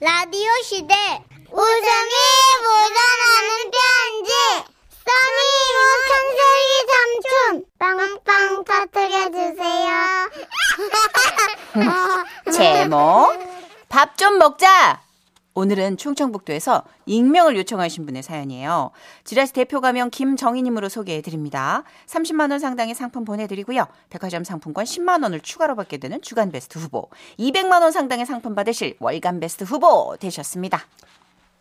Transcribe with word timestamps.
라디오 0.00 0.50
시대. 0.62 0.94
웃음이 1.50 2.14
묻어나는 2.62 3.70
편지. 3.72 4.30
써니 5.06 5.40
우천세기 5.78 6.70
삼촌. 6.92 7.64
빵빵 7.78 8.64
터뜨려주세요. 8.64 9.88
제목? 12.52 13.32
밥 13.88 14.16
좀 14.18 14.38
먹자. 14.38 15.00
오늘은 15.56 15.96
충청북도에서 15.96 16.82
익명을 17.06 17.56
요청하신 17.56 18.04
분의 18.04 18.22
사연이에요. 18.22 18.90
지라시 19.24 19.54
대표 19.54 19.80
가명 19.80 20.10
김정희님으로 20.10 20.90
소개해 20.90 21.22
드립니다. 21.22 21.82
30만 22.06 22.50
원 22.50 22.58
상당의 22.58 22.94
상품 22.94 23.24
보내드리고요. 23.24 23.86
백화점 24.10 24.44
상품권 24.44 24.84
10만 24.84 25.22
원을 25.22 25.40
추가로 25.40 25.74
받게 25.74 25.96
되는 25.96 26.20
주간 26.20 26.52
베스트 26.52 26.78
후보, 26.78 27.08
200만 27.38 27.80
원 27.80 27.90
상당의 27.90 28.26
상품 28.26 28.54
받으실 28.54 28.96
월간 29.00 29.40
베스트 29.40 29.64
후보 29.64 30.14
되셨습니다. 30.20 30.78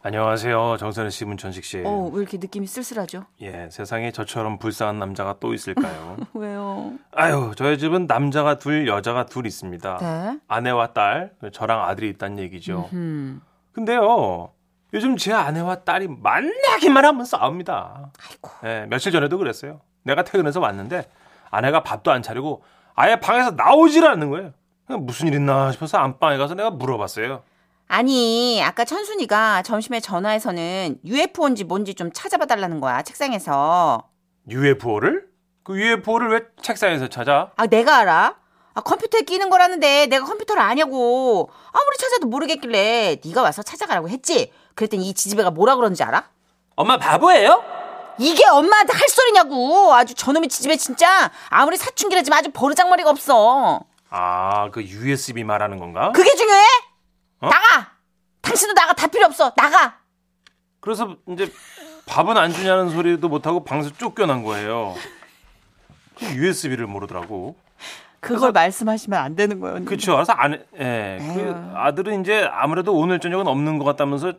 안녕하세요. 0.02 0.76
정선혜 0.78 1.10
씨, 1.10 1.24
문천식 1.24 1.64
씨. 1.64 1.82
어, 1.86 2.12
왜 2.12 2.20
이렇게 2.20 2.38
느낌이 2.38 2.68
쓸쓸하죠? 2.68 3.24
예, 3.42 3.70
세상에 3.72 4.12
저처럼 4.12 4.60
불쌍한 4.60 5.00
남자가 5.00 5.38
또 5.40 5.54
있을까요? 5.54 6.18
왜요? 6.36 6.92
아유, 7.14 7.54
저희 7.56 7.78
집은 7.78 8.08
남자가 8.08 8.60
둘, 8.60 8.90
여자가 8.90 9.26
둘 9.26 9.48
있습니다. 9.48 9.98
네. 10.02 10.40
아내와 10.50 10.92
딸, 10.92 11.32
저랑 11.54 11.82
아들이 11.86 12.10
있다는 12.10 12.40
얘기죠. 12.40 12.90
음. 12.92 13.42
근데요, 13.76 14.54
요즘 14.94 15.18
제 15.18 15.34
아내와 15.34 15.84
딸이 15.84 16.08
만나기만 16.08 17.04
하면 17.04 17.26
싸웁니다. 17.26 18.10
아이고. 18.26 18.50
예, 18.64 18.86
며칠 18.90 19.12
전에도 19.12 19.38
그랬어요. 19.38 19.82
내가 20.04 20.24
퇴근해서 20.24 20.62
왔는데 20.62 21.10
아내가 21.52 21.84
밥도 21.84 22.10
안 22.10 22.22
차리고 22.22 22.64
아예 22.96 23.18
방에서 23.20 23.52
나오질 23.52 24.06
않는 24.08 24.30
거예요. 24.30 24.54
무슨 25.00 25.28
일 25.28 25.34
있나 25.34 25.74
싶어서 25.74 25.98
안방에 25.98 26.38
가서 26.38 26.54
내가 26.56 26.70
물어봤어요. 26.70 27.44
아니, 27.90 28.64
아까 28.64 28.86
천순이가 28.86 29.64
점심에 29.64 30.00
전화해서는 30.00 31.00
UFO인지 31.04 31.66
뭔지 31.66 31.94
좀 31.94 32.12
찾아봐 32.14 32.46
달라는 32.46 32.80
거야, 32.80 33.02
책상에서. 33.02 34.08
UFO를? 34.50 35.28
그 35.64 35.78
UFO를 35.78 36.30
왜 36.30 36.42
책상에서 36.62 37.10
찾아? 37.10 37.52
아, 37.58 37.68
내가 37.68 37.98
알아? 37.98 38.36
아, 38.76 38.82
컴퓨터에 38.82 39.22
끼는 39.22 39.50
거라는데 39.50 40.08
내가 40.08 40.26
컴퓨터를 40.26 40.62
아냐고. 40.62 41.50
아무리 41.72 41.98
찾아도 41.98 42.28
모르겠길래 42.28 43.22
네가 43.26 43.42
와서 43.42 43.64
찾아가라고 43.64 44.10
했지. 44.10 44.52
그랬더니 44.76 45.10
이 45.10 45.14
지지배가 45.14 45.52
뭐라 45.52 45.78
그러는지 45.78 46.04
알아? 46.04 46.30
엄마 46.76 46.98
바보예요? 46.98 47.64
이게 48.20 48.46
엄마한테 48.46 48.92
할 48.94 49.08
소리냐고. 49.08 49.94
아주 49.94 50.14
저놈의 50.14 50.50
지지배 50.50 50.76
진짜 50.76 51.32
아무리 51.50 51.78
사춘기라지만 51.78 52.40
아주 52.40 52.52
버르장머리가 52.54 53.10
없어. 53.10 53.80
아, 54.10 54.70
그 54.72 54.84
USB 54.84 55.46
말하는 55.46 55.80
건가? 55.80 56.12
그게 56.14 56.36
중요해? 56.36 56.64
어? 57.42 57.48
나가. 57.50 57.92
당신도 58.42 58.74
나가 58.74 58.92
다 58.94 59.08
필요 59.08 59.26
없어. 59.26 59.54
나가. 59.56 60.00
그래서 60.82 61.16
이제 61.30 61.50
밥은 62.08 62.36
안 62.38 62.52
주냐는 62.54 62.90
소리도 62.90 63.30
못하고 63.30 63.64
방에서 63.64 63.92
쫓겨난 63.98 64.44
거예요. 64.44 64.96
그 66.20 66.26
USB를 66.26 66.88
모르더라고. 66.88 67.56
그걸 68.26 68.52
말씀하시면 68.52 69.20
안 69.20 69.36
되는 69.36 69.60
거예요. 69.60 69.86
그쵸. 69.86 70.14
그래서 70.16 70.34
아내, 70.34 70.60
예. 70.80 71.18
그 71.20 71.72
아들은 71.76 72.22
이제 72.22 72.50
아무래도 72.52 72.94
오늘 72.98 73.20
저녁은 73.20 73.48
없는 73.48 73.78
것 73.78 73.86
같다면서 73.86 74.34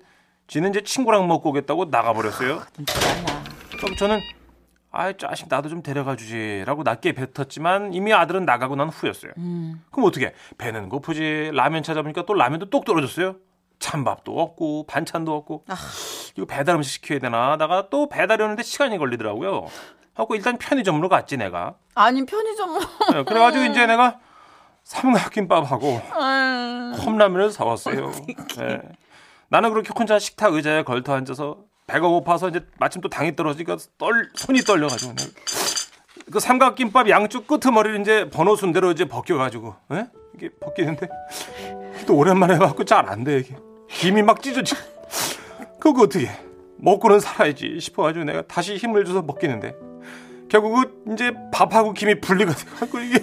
지는 0.48 0.70
이제 0.70 0.82
친구랑 0.82 1.26
먹고 1.28 1.50
오겠다고 1.50 1.86
나가버렸어요. 1.86 2.56
나. 2.56 3.44
그럼 3.78 3.96
저는 3.96 4.20
아이 4.90 5.16
자식 5.16 5.48
나도 5.48 5.68
좀 5.68 5.82
데려가 5.82 6.16
주지라고 6.16 6.82
낮게 6.82 7.12
뱉었지만 7.12 7.92
이미 7.92 8.12
아들은 8.12 8.44
나가고 8.44 8.76
난 8.76 8.88
후였어요. 8.88 9.32
그럼 9.90 10.06
어떻게 10.08 10.32
배는 10.58 10.88
고프지 10.88 11.50
라면 11.52 11.82
찾아보니까 11.82 12.24
또 12.26 12.34
라면도 12.34 12.70
똑 12.70 12.84
떨어졌어요. 12.84 13.36
찬밥도 13.78 14.40
없고 14.40 14.86
반찬도 14.86 15.34
없고 15.36 15.64
이거 16.36 16.46
배달 16.46 16.76
음식 16.76 16.92
시켜야 16.94 17.18
되나 17.18 17.56
나가 17.56 17.88
또 17.90 18.08
배달이 18.08 18.42
오는데 18.42 18.62
시간이 18.62 18.96
걸리더라고요. 18.96 19.66
하고 20.16 20.34
일단 20.34 20.56
편의점으로 20.58 21.08
갔지 21.08 21.36
내가. 21.36 21.74
아니 21.94 22.24
편의점. 22.24 22.80
예, 23.16 23.22
그래가지고 23.24 23.64
이제 23.66 23.86
내가 23.86 24.18
삼각김밥하고 24.84 26.00
아, 26.12 26.92
컵라면을 26.98 27.50
사왔어요. 27.50 28.12
예. 28.60 28.80
나는 29.48 29.70
그렇게 29.70 29.90
혼자 29.96 30.18
식탁 30.18 30.54
의자에 30.54 30.82
걸터 30.84 31.14
앉아서 31.14 31.58
배가 31.86 32.08
고파서 32.08 32.48
이제 32.48 32.66
마침 32.78 33.00
또 33.02 33.08
당이 33.08 33.36
떨어지니까 33.36 33.76
떨 33.98 34.30
손이 34.34 34.62
떨려가지고 34.62 35.14
내가 35.14 35.30
그 36.32 36.40
삼각김밥 36.40 37.08
양쪽 37.10 37.46
끄트머리를 37.46 38.00
이제 38.00 38.28
번호 38.30 38.56
순대로 38.56 38.90
이제 38.90 39.04
벗겨가지고 39.06 39.74
예? 39.92 40.06
이게 40.34 40.48
벗기는데 40.60 41.08
또 42.06 42.16
오랜만에 42.16 42.54
해갖고 42.54 42.84
잘 42.84 43.08
안 43.08 43.22
돼 43.22 43.38
이게 43.38 43.56
김이 43.88 44.22
막 44.22 44.42
찢어지. 44.42 44.74
그거 45.78 46.02
어떻게 46.02 46.28
먹고는 46.78 47.20
살아야지 47.20 47.78
싶어가지고 47.80 48.24
내가 48.24 48.42
다시 48.42 48.76
힘을 48.76 49.04
줘서 49.04 49.22
먹기는데 49.22 49.74
결국은 50.48 50.90
이제 51.12 51.32
밥하고 51.52 51.92
김이 51.92 52.20
분리가 52.20 52.52
돼갖고 52.54 52.98
이게 53.00 53.22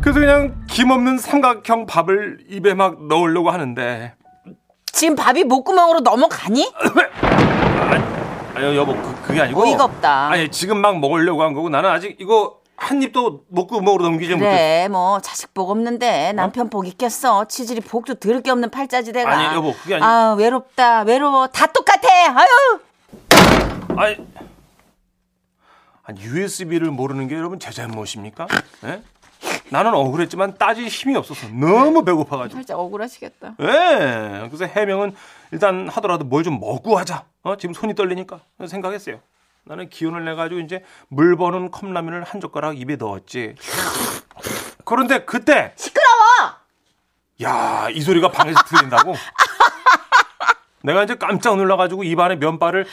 그래서 0.00 0.18
그냥 0.20 0.60
김 0.68 0.90
없는 0.90 1.18
삼각형 1.18 1.86
밥을 1.86 2.38
입에 2.48 2.74
막 2.74 3.06
넣으려고 3.06 3.50
하는데. 3.50 4.14
지금 4.86 5.14
밥이 5.14 5.44
목구멍으로 5.44 6.00
넘어가니? 6.00 6.72
아니 8.54 8.76
여보 8.76 8.94
그, 8.94 9.22
그게 9.22 9.40
아니고. 9.40 9.62
어이가 9.64 9.84
없다. 9.84 10.28
아니 10.28 10.48
지금 10.50 10.78
막 10.80 10.98
먹으려고 10.98 11.42
한 11.42 11.52
거고 11.54 11.68
나는 11.68 11.88
아직 11.88 12.16
이거 12.20 12.58
한 12.76 13.00
입도 13.02 13.42
목구멍으로 13.48 14.02
넘기지 14.02 14.34
못해. 14.34 14.44
그래 14.44 14.88
뭐 14.90 15.20
자식 15.20 15.54
복 15.54 15.70
없는데 15.70 16.32
남편 16.32 16.68
복 16.68 16.86
있겠어? 16.88 17.44
치질이 17.46 17.80
복도 17.80 18.14
들을 18.14 18.42
게 18.42 18.50
없는 18.50 18.70
팔자지대가. 18.70 19.30
아니, 19.30 19.54
여보, 19.56 19.72
그게 19.72 19.94
아니- 19.94 20.04
아 20.04 20.34
외롭다 20.36 21.02
외로워. 21.02 21.46
다 21.46 21.66
똑같아. 21.68 22.08
아유. 22.34 22.80
아니 23.96 24.16
USB를 26.18 26.90
모르는 26.90 27.28
게 27.28 27.36
여러분 27.36 27.58
제 27.58 27.70
잘못입니까? 27.70 28.46
예? 28.84 29.02
나는 29.70 29.94
억울했지만 29.94 30.58
따질 30.58 30.86
힘이 30.88 31.16
없어서 31.16 31.48
너무 31.48 32.04
배고파가지고. 32.04 32.54
살짝 32.54 32.78
억울하시겠다. 32.78 33.54
예. 33.60 34.46
그래서 34.48 34.64
해명은 34.66 35.14
일단 35.52 35.88
하더라도 35.88 36.24
뭘 36.24 36.42
좀 36.44 36.60
먹고 36.60 36.98
하자. 36.98 37.24
어? 37.42 37.56
지금 37.56 37.72
손이 37.74 37.94
떨리니까 37.94 38.40
생각했어요. 38.66 39.20
나는 39.64 39.88
기운을 39.88 40.24
내가지고 40.24 40.60
이제 40.60 40.84
물 41.08 41.36
버는 41.36 41.70
컵라면을 41.70 42.24
한 42.24 42.40
젓가락 42.40 42.78
입에 42.80 42.96
넣었지. 42.96 43.54
그런데 44.84 45.24
그때 45.24 45.72
시끄러워! 45.76 46.12
야, 47.42 47.88
이 47.90 48.00
소리가 48.00 48.30
방에서 48.30 48.60
들린다고? 48.64 49.14
내가 50.82 51.04
이제 51.04 51.14
깜짝 51.14 51.56
놀라가지고 51.56 52.02
입안에 52.04 52.36
면발을 52.36 52.86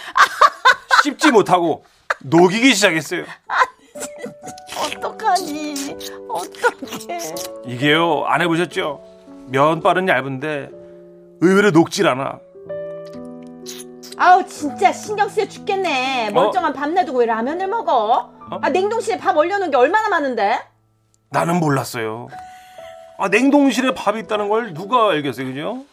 씹지 1.04 1.32
못하고 1.32 1.84
녹이기 2.24 2.74
시작했어요. 2.74 3.24
어떡하니 4.96 5.98
어떡해 6.30 7.20
이게요, 7.66 8.24
안 8.26 8.42
해보셨죠? 8.42 9.02
면발은 9.48 10.08
얇은데 10.08 10.70
의외로 11.42 11.72
녹질 11.72 12.08
않아. 12.08 12.40
아우 14.18 14.46
진짜 14.46 14.92
신경 14.92 15.30
쓰여 15.30 15.48
죽겠네 15.48 16.32
멀쩡한 16.32 16.74
밥 16.74 16.90
놔두고 16.90 17.20
왜 17.20 17.26
라면을 17.26 17.68
먹어 17.68 18.30
어? 18.52 18.60
아 18.62 18.70
냉동실에 18.70 19.18
밥 19.18 19.38
얼려놓은 19.38 19.72
게 19.72 19.78
얼마나 19.78 20.10
많은데 20.10 20.60
나는 21.30 21.60
몰랐어요. 21.60 22.28
아, 23.20 23.28
냉동실에 23.28 23.94
밥이 23.94 24.20
있다는 24.22 24.48
걸 24.50 24.74
누가 24.74 25.10
알겠어요, 25.12 25.46
그죠? 25.48 25.84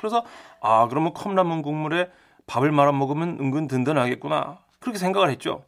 그래서, 0.00 0.24
아, 0.60 0.88
그러면 0.88 1.14
컵라면 1.14 1.62
국물에 1.62 2.10
밥을 2.48 2.72
말아 2.72 2.90
먹으면 2.90 3.38
은근 3.40 3.68
든든하겠구나. 3.68 4.58
그렇게 4.80 4.98
생각을 4.98 5.30
했죠. 5.30 5.62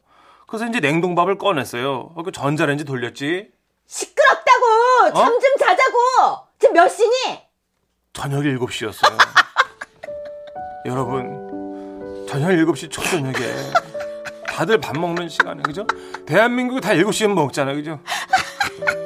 그래서 0.47 0.65
이제 0.67 0.79
냉동밥을 0.79 1.37
꺼냈어요. 1.37 2.09
그 2.23 2.31
전자레인지 2.31 2.85
돌렸지. 2.85 3.49
시끄럽다고 3.87 5.13
잠 5.15 5.25
좀 5.39 5.41
자자고 5.59 5.97
지금 6.59 6.73
몇 6.75 6.87
시니 6.89 7.11
저녁 8.13 8.41
7시였어요. 8.41 9.17
여러분, 10.85 12.25
저녁 12.29 12.49
7시 12.49 12.89
초저녁에 12.91 13.35
다들 14.47 14.79
밥 14.79 14.97
먹는 14.97 15.27
시간에, 15.29 15.61
그죠? 15.63 15.85
대한민국 16.25 16.79
다 16.79 16.91
7시면 16.91 17.33
먹잖아요, 17.33 17.75
그죠? 17.75 17.99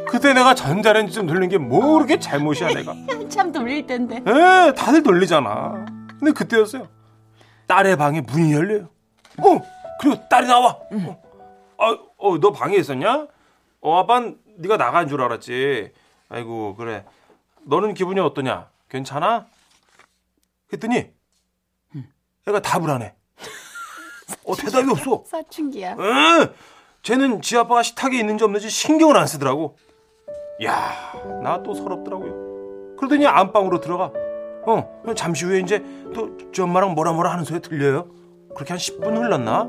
그때 0.09 0.33
내가 0.33 0.53
전자레인지 0.55 1.13
좀 1.13 1.25
돌린 1.27 1.49
게뭐 1.49 1.93
그렇게 1.95 2.19
잘못이야, 2.19 2.69
내가. 2.73 2.91
한참 3.09 3.51
돌릴 3.51 3.85
텐데 3.87 4.17
에, 4.17 4.73
다들 4.73 5.03
돌리잖아. 5.03 5.85
근데 6.19 6.31
그때였어요. 6.33 6.87
딸의 7.67 7.95
방에 7.97 8.21
문이 8.21 8.53
열려요. 8.53 8.89
어, 9.37 9.61
그리고 10.01 10.27
딸이 10.29 10.47
나와. 10.47 10.77
어, 10.91 11.21
아, 11.79 11.97
어, 12.17 12.37
너 12.39 12.51
방에 12.51 12.75
있었냐? 12.75 13.27
어, 13.81 13.97
아빠는 13.99 14.37
네가 14.57 14.77
나간 14.77 15.07
줄 15.07 15.21
알았지. 15.21 15.91
아이고, 16.29 16.75
그래. 16.75 17.05
너는 17.65 17.93
기분이 17.93 18.19
어떠냐? 18.19 18.69
괜찮아? 18.89 19.47
그랬더니 20.67 21.11
애가 22.47 22.61
답을 22.61 22.89
안 22.89 23.01
해. 23.01 23.15
어, 24.45 24.55
대답이 24.55 24.89
없어. 24.91 25.23
사춘기야 25.27 25.95
응, 25.99 26.53
쟤는 27.03 27.41
지 27.41 27.57
아빠가 27.57 27.83
식탁에 27.83 28.17
있는지 28.17 28.43
없는지 28.43 28.69
신경을 28.69 29.15
안 29.17 29.27
쓰더라고. 29.27 29.77
야, 30.63 31.13
나 31.43 31.61
또 31.63 31.73
서럽더라고요. 31.73 32.95
그러더니 32.97 33.25
안방으로 33.27 33.79
들어가. 33.79 34.11
어, 34.65 35.01
형 35.05 35.15
잠시 35.15 35.45
후에 35.45 35.59
이제 35.61 35.79
또 36.13 36.37
저 36.51 36.63
엄마랑 36.63 36.93
뭐라 36.95 37.13
뭐라 37.13 37.31
하는 37.31 37.43
소리 37.45 37.59
들려요. 37.61 38.09
그렇게 38.55 38.73
한 38.73 38.77
10분 38.77 39.15
흘렀나? 39.15 39.67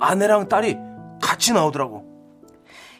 아내랑 0.00 0.48
딸이 0.48 0.76
같이 1.20 1.52
나오더라고. 1.52 2.04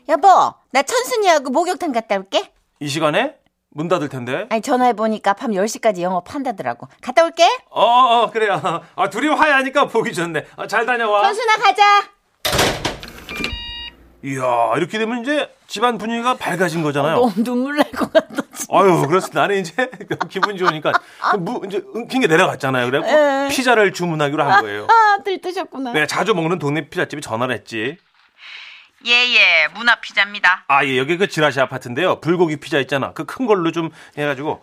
여보, 0.09 0.29
나 0.71 0.83
천순이하고 0.83 1.51
목욕탕 1.51 1.93
갔다 1.93 2.17
올게. 2.17 2.51
이 2.81 2.89
시간에 2.89 3.35
문 3.71 3.89
닫을 3.89 4.09
텐데. 4.09 4.47
아니, 4.51 4.61
전화해보니까 4.63 5.35
밤 5.35 5.51
10시까지 5.51 6.01
영업한다더라고. 6.01 6.89
갔다 7.03 7.25
올게. 7.25 7.45
어, 7.71 7.83
어, 7.83 8.23
어, 8.23 8.31
그래 8.31 8.49
요. 8.49 8.61
아, 8.95 9.11
둘이 9.11 9.29
화해하니까 9.29 9.89
보기 9.89 10.13
좋네. 10.13 10.47
아, 10.57 10.67
잘 10.67 10.87
다녀와. 10.87 11.23
천순아, 11.23 11.57
가자. 11.57 11.83
이야, 14.25 14.73
이렇게 14.77 14.99
되면 14.99 15.21
이제 15.23 15.49
집안 15.69 15.99
분위기가 15.99 16.35
밝아진 16.37 16.83
거잖아요. 16.83 17.17
너무 17.17 17.45
눈물 17.45 17.77
날 17.77 17.85
것 17.93 18.13
같다. 18.13 18.43
진짜. 18.55 18.67
아유, 18.77 19.05
그래서 19.07 19.29
나는 19.33 19.59
이제 19.61 19.89
기분 20.29 20.57
좋으니까 20.57 20.91
무, 21.39 21.61
이제 21.67 21.81
엉킨 21.95 22.23
게 22.23 22.27
내려갔잖아요. 22.27 22.87
그래갖고 22.91 23.15
에. 23.17 23.49
피자를 23.51 23.93
주문하기로 23.93 24.43
한 24.43 24.63
거예요. 24.63 24.87
아, 24.91 25.19
들뜨셨구나. 25.23 25.93
내가 25.93 26.07
자주 26.07 26.35
먹는 26.35 26.59
동네 26.59 26.89
피자집에 26.89 27.21
전화를 27.21 27.55
했지. 27.55 27.99
예예, 29.07 29.69
문화 29.75 29.95
피자입니다. 29.97 30.65
아, 30.69 30.85
예, 30.85 30.99
여기 30.99 31.17
그 31.17 31.29
지라시 31.29 31.61
아파트인데요. 31.61 32.21
불고기 32.21 32.57
피자 32.57 32.79
있잖아. 32.81 33.13
그 33.13 33.25
큰 33.25 33.47
걸로 33.47 33.71
좀 33.71 33.91
해가지고. 34.19 34.61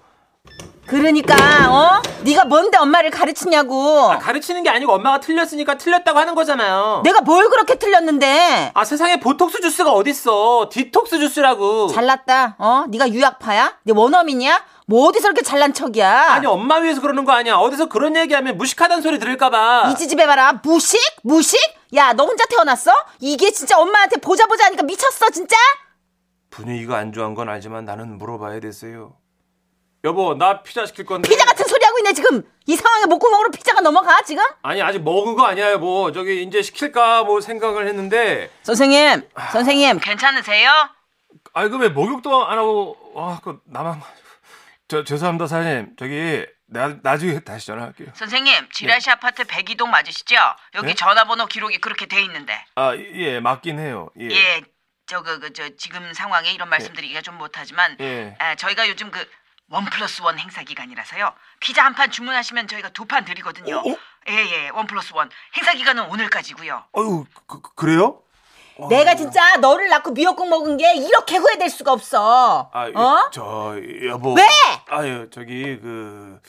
그러니까 0.87 1.35
어? 1.69 2.01
네가 2.23 2.45
뭔데 2.45 2.77
엄마를 2.77 3.09
가르치냐고. 3.11 4.09
가르치는 4.19 4.63
게 4.63 4.69
아니고 4.69 4.91
엄마가 4.93 5.19
틀렸으니까 5.21 5.77
틀렸다고 5.77 6.19
하는 6.19 6.35
거잖아요. 6.35 7.01
내가 7.05 7.21
뭘 7.21 7.49
그렇게 7.49 7.75
틀렸는데? 7.79 8.71
아 8.73 8.83
세상에 8.83 9.19
보톡스 9.21 9.61
주스가 9.61 9.91
어딨어? 9.91 10.67
디톡스 10.71 11.19
주스라고. 11.19 11.87
잘났다. 11.87 12.55
어? 12.57 12.83
네가 12.89 13.09
유학파야? 13.09 13.77
네 13.83 13.93
원어민이야? 13.95 14.65
뭐 14.87 15.07
어디서 15.07 15.29
이렇게 15.29 15.41
잘난 15.43 15.73
척이야? 15.73 16.31
아니 16.33 16.45
엄마 16.47 16.75
위해서 16.77 16.99
그러는 16.99 17.23
거 17.23 17.31
아니야. 17.31 17.55
어디서 17.55 17.87
그런 17.87 18.17
얘기하면 18.17 18.57
무식하다는 18.57 19.01
소리 19.01 19.19
들을까봐. 19.19 19.91
이 19.91 19.95
지집에 19.95 20.25
봐라. 20.27 20.59
무식? 20.63 20.99
무식? 21.23 21.57
야, 21.95 22.13
너 22.13 22.25
혼자 22.25 22.45
태어났어? 22.45 22.91
이게 23.19 23.51
진짜 23.51 23.77
엄마한테 23.77 24.17
보자 24.17 24.45
보자 24.47 24.65
하니까 24.65 24.83
미쳤어, 24.83 25.29
진짜? 25.29 25.55
분위기가 26.49 26.97
안 26.97 27.11
좋은 27.13 27.35
건 27.35 27.49
알지만 27.49 27.85
나는 27.85 28.17
물어봐야 28.17 28.59
됐어요. 28.59 29.15
여보, 30.03 30.35
나 30.35 30.63
피자 30.63 30.85
시킬 30.85 31.05
건데. 31.05 31.29
피자 31.29 31.45
같은 31.45 31.65
소리 31.65 31.83
하고 31.85 31.97
있네, 31.99 32.13
지금. 32.13 32.43
이 32.65 32.75
상황에 32.75 33.05
목구멍으로 33.05 33.51
피자가 33.51 33.81
넘어가, 33.81 34.21
지금? 34.23 34.43
아니, 34.61 34.81
아직 34.81 35.01
먹은 35.01 35.35
거 35.35 35.45
아니야, 35.45 35.77
뭐. 35.77 36.11
저기, 36.11 36.43
이제 36.43 36.61
시킬까, 36.61 37.23
뭐, 37.23 37.39
생각을 37.39 37.87
했는데. 37.87 38.49
선생님, 38.63 39.29
선생님, 39.51 39.99
괜찮으세요? 39.99 40.71
아이, 41.53 41.69
그왜 41.69 41.89
목욕도 41.89 42.45
안 42.45 42.57
하고, 42.57 42.97
와, 43.13 43.39
그, 43.41 43.61
나만. 43.65 44.01
저, 44.89 45.03
죄송합니다, 45.05 45.47
사장님. 45.47 45.95
저기, 45.97 46.45
나, 46.73 46.97
나중에 47.01 47.39
다시 47.39 47.67
전화할게요. 47.67 48.09
선생님, 48.15 48.69
지라시 48.71 49.09
아파트 49.11 49.43
102동 49.43 49.87
맞으시죠? 49.89 50.35
여기 50.73 50.87
네? 50.87 50.93
전화번호 50.95 51.45
기록이 51.45 51.77
그렇게 51.77 52.07
돼 52.07 52.21
있는데. 52.23 52.65
아, 52.75 52.95
예, 52.95 53.39
맞긴 53.39 53.79
해요. 53.79 54.09
예. 54.19 54.27
예, 54.29 54.61
저거, 55.05 55.39
그, 55.39 55.53
저, 55.53 55.69
지금 55.77 56.11
상황에 56.13 56.51
이런 56.51 56.69
말씀드리기가 56.69 57.21
좀 57.21 57.37
못하지만, 57.37 57.95
예. 58.01 58.35
아, 58.39 58.55
저희가 58.55 58.89
요즘 58.89 59.11
그, 59.11 59.25
one 59.69 59.85
plus 59.85 60.21
one 60.21 60.37
행사 60.37 60.61
기간이라서요. 60.63 61.33
피자 61.59 61.85
한 61.85 61.95
판 61.95 62.11
주문하시면 62.11 62.67
저희가 62.67 62.89
두 62.89 63.05
판 63.05 63.23
드리거든요. 63.25 63.77
어, 63.77 63.91
어? 63.91 63.97
예, 64.29 64.33
예, 64.33 64.69
one 64.69 64.87
plus 64.87 65.13
one. 65.13 65.29
행사 65.55 65.73
기간은 65.73 66.03
오늘까지고요. 66.05 66.85
어유 66.97 67.25
그, 67.47 67.61
그- 67.61 67.73
그래요? 67.75 68.21
내가 68.89 69.15
진짜 69.15 69.57
너를 69.57 69.87
낳고 69.89 70.11
미역국 70.11 70.47
먹은 70.49 70.77
게 70.77 70.95
이렇게 70.95 71.37
후회될 71.37 71.69
수가 71.69 71.91
없어. 71.93 72.69
아, 72.73 72.87
어? 72.95 73.29
저, 73.31 73.75
여보. 74.07 74.33
왜? 74.33 74.43
아유, 74.89 75.29
저기, 75.31 75.79
그, 75.79 76.39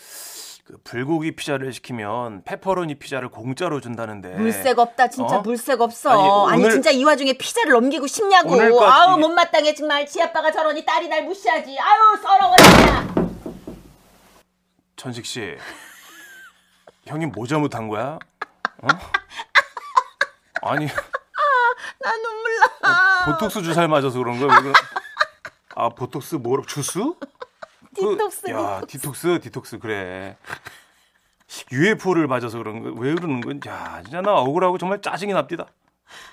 그, 0.67 0.79
불고기 0.85 1.37
피자를 1.37 1.73
시키면 1.75 2.43
페퍼로니 2.45 2.95
피자를 2.95 3.29
공짜로 3.29 3.81
준다는데. 3.83 4.31
물색 4.31 4.79
없다 4.79 5.09
진짜 5.09 5.37
어? 5.37 5.41
물색 5.43 5.81
없어. 5.83 6.11
아니, 6.47 6.53
아니, 6.55 6.63
오늘- 6.63 6.73
진짜 6.73 6.91
이 6.91 7.05
와중에 7.05 7.35
피자를 7.35 7.73
넘기고 7.73 8.07
싶냐고. 8.07 8.57
오늘까지- 8.57 8.83
아우 8.83 9.19
못마땅해 9.19 9.75
정말 9.75 10.07
지 10.07 10.23
아빠가 10.23 10.51
저러니 10.51 10.85
딸이 10.87 11.09
날 11.09 11.25
무시하지. 11.25 11.77
아유 11.79 12.17
서러워 12.23 12.57
진짜. 12.57 13.15
천식 14.97 15.27
씨. 15.27 15.57
형이 17.07 17.27
뭐 17.27 17.47
잘못한 17.47 17.87
거야? 17.89 18.19
어? 18.83 18.89
아니, 20.63 20.89
나 22.05 22.13
눈물 22.17 22.53
나. 22.83 23.25
보톡스 23.27 23.63
주사를 23.63 23.89
맞아서 23.89 24.19
그런 24.19 24.39
거야? 24.39 24.51
아, 25.77 25.89
보톡스 25.89 26.37
뭐라 26.37 26.63
주스? 26.67 26.99
그- 27.01 27.15
디톡스, 27.95 28.51
야, 28.51 28.81
디톡스, 28.87 29.41
디톡스 29.41 29.79
그래. 29.79 30.37
UFO를 31.73 32.27
맞아서 32.27 32.59
그런 32.59 32.83
거. 32.83 32.91
왜 33.01 33.15
그러는 33.15 33.41
건? 33.41 33.61
야, 33.69 34.01
진짜 34.03 34.21
나 34.21 34.35
억울하고 34.35 34.79
정말 34.79 35.01
짜증이 35.01 35.33
납디다. 35.33 35.67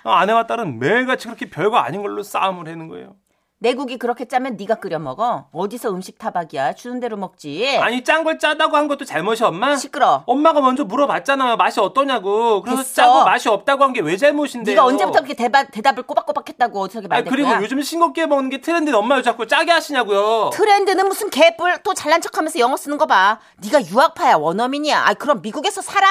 아, 0.03 0.13
아내와 0.19 0.47
딸은 0.47 0.79
매일같이 0.79 1.27
그렇게 1.27 1.49
별거 1.49 1.77
아닌 1.77 2.01
걸로 2.01 2.23
싸움을 2.23 2.67
하는 2.67 2.87
거예요. 2.87 3.15
내 3.63 3.75
국이 3.75 3.97
그렇게 3.97 4.25
짜면 4.25 4.57
네가 4.57 4.75
끓여 4.75 4.97
먹어. 4.97 5.45
어디서 5.51 5.91
음식 5.91 6.17
타박이야. 6.17 6.73
주는 6.73 6.99
대로 6.99 7.15
먹지. 7.15 7.77
아니 7.79 8.03
짠 8.03 8.23
걸 8.23 8.39
짜다고 8.39 8.75
한 8.75 8.87
것도 8.87 9.05
잘못이 9.05 9.43
엄마? 9.43 9.75
시끄러. 9.75 10.23
엄마가 10.25 10.61
먼저 10.61 10.83
물어봤잖아. 10.83 11.57
맛이 11.57 11.79
어떠냐고. 11.79 12.63
그래서 12.63 12.81
됐어. 12.81 12.93
짜고 12.95 13.23
맛이 13.23 13.49
없다고 13.49 13.83
한 13.83 13.93
게 13.93 14.01
왜 14.01 14.17
잘못인데요? 14.17 14.73
네가 14.73 14.85
언제부터 14.85 15.19
그렇게 15.19 15.35
대답, 15.35 15.69
대답을 15.71 16.03
꼬박꼬박했다고 16.03 16.87
아니 16.95 17.07
말대 17.07 17.29
그리고 17.29 17.49
거야? 17.49 17.61
요즘 17.61 17.79
싱겁게 17.83 18.25
먹는 18.25 18.49
게 18.49 18.61
트렌드인데 18.61 18.97
엄마 18.97 19.15
왜 19.17 19.21
자꾸 19.21 19.45
짜게 19.45 19.69
하시냐고요. 19.71 20.49
트렌드는 20.53 21.07
무슨 21.07 21.29
개뿔 21.29 21.83
또 21.83 21.93
잘난 21.93 22.19
척하면서 22.19 22.57
영어 22.57 22.75
쓰는 22.77 22.97
거 22.97 23.05
봐. 23.05 23.37
네가 23.57 23.85
유학파야 23.85 24.37
원어민이야. 24.37 25.03
아 25.05 25.13
그럼 25.13 25.43
미국에서 25.43 25.81
살아. 25.83 26.07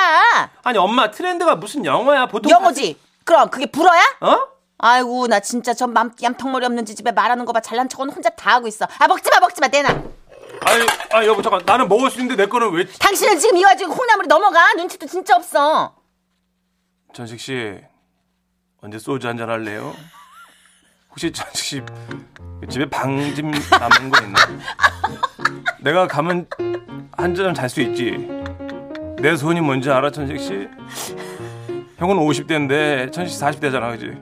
아니 0.62 0.78
엄마 0.78 1.10
트렌드가 1.10 1.56
무슨 1.56 1.84
영어야? 1.84 2.26
보통 2.26 2.48
영어지. 2.48 2.96
그럼 3.24 3.50
그게 3.50 3.66
불어야? 3.66 4.00
다- 4.20 4.26
어? 4.28 4.48
아이고 4.82 5.26
나 5.28 5.40
진짜 5.40 5.74
저 5.74 5.86
맘, 5.86 6.12
얌통머리 6.22 6.64
없는 6.66 6.86
지 6.86 6.94
집에 6.94 7.12
말하는 7.12 7.44
거 7.44 7.52
봐 7.52 7.60
잘난 7.60 7.88
척은 7.88 8.10
혼자 8.10 8.28
다 8.30 8.54
하고 8.54 8.66
있어 8.66 8.86
아 8.98 9.06
먹지마 9.08 9.40
먹지마 9.40 9.68
내놔 9.68 9.88
아니, 10.62 10.86
아 11.12 11.24
여보 11.26 11.40
잠깐. 11.42 11.62
나는 11.64 11.88
먹을 11.88 12.10
수 12.10 12.20
있는데 12.20 12.42
내 12.44 12.48
거는 12.48 12.70
왜? 12.72 12.84
당신은 12.86 13.38
지금 13.38 13.56
이 13.56 13.64
와중에 13.64 13.92
콩나물이 13.94 14.28
넘어가 14.28 14.72
눈치도 14.74 15.06
진짜 15.06 15.36
없어 15.36 15.94
전식 17.12 17.40
씨 17.40 17.78
언제 18.82 18.98
소주 18.98 19.26
한 19.28 19.36
잔 19.36 19.48
할래요? 19.50 19.94
혹시 21.10 21.30
전식 21.32 21.64
씨 21.64 21.82
집에 22.68 22.88
방집 22.88 23.44
남은 23.46 24.10
거 24.10 24.22
있나? 24.24 24.38
내가 25.80 26.06
가면 26.06 26.46
한 27.16 27.34
잔 27.34 27.52
잘 27.54 27.68
수 27.68 27.80
있지. 27.80 28.12
내 29.18 29.36
손이 29.36 29.60
뭔지 29.60 29.90
알아, 29.90 30.10
천식 30.10 30.38
씨? 30.40 30.68
형은 31.98 32.16
50대인데 32.16 33.12
천식 33.12 33.34
씨 33.36 33.40
40대잖아, 33.42 33.90
그지? 33.92 34.12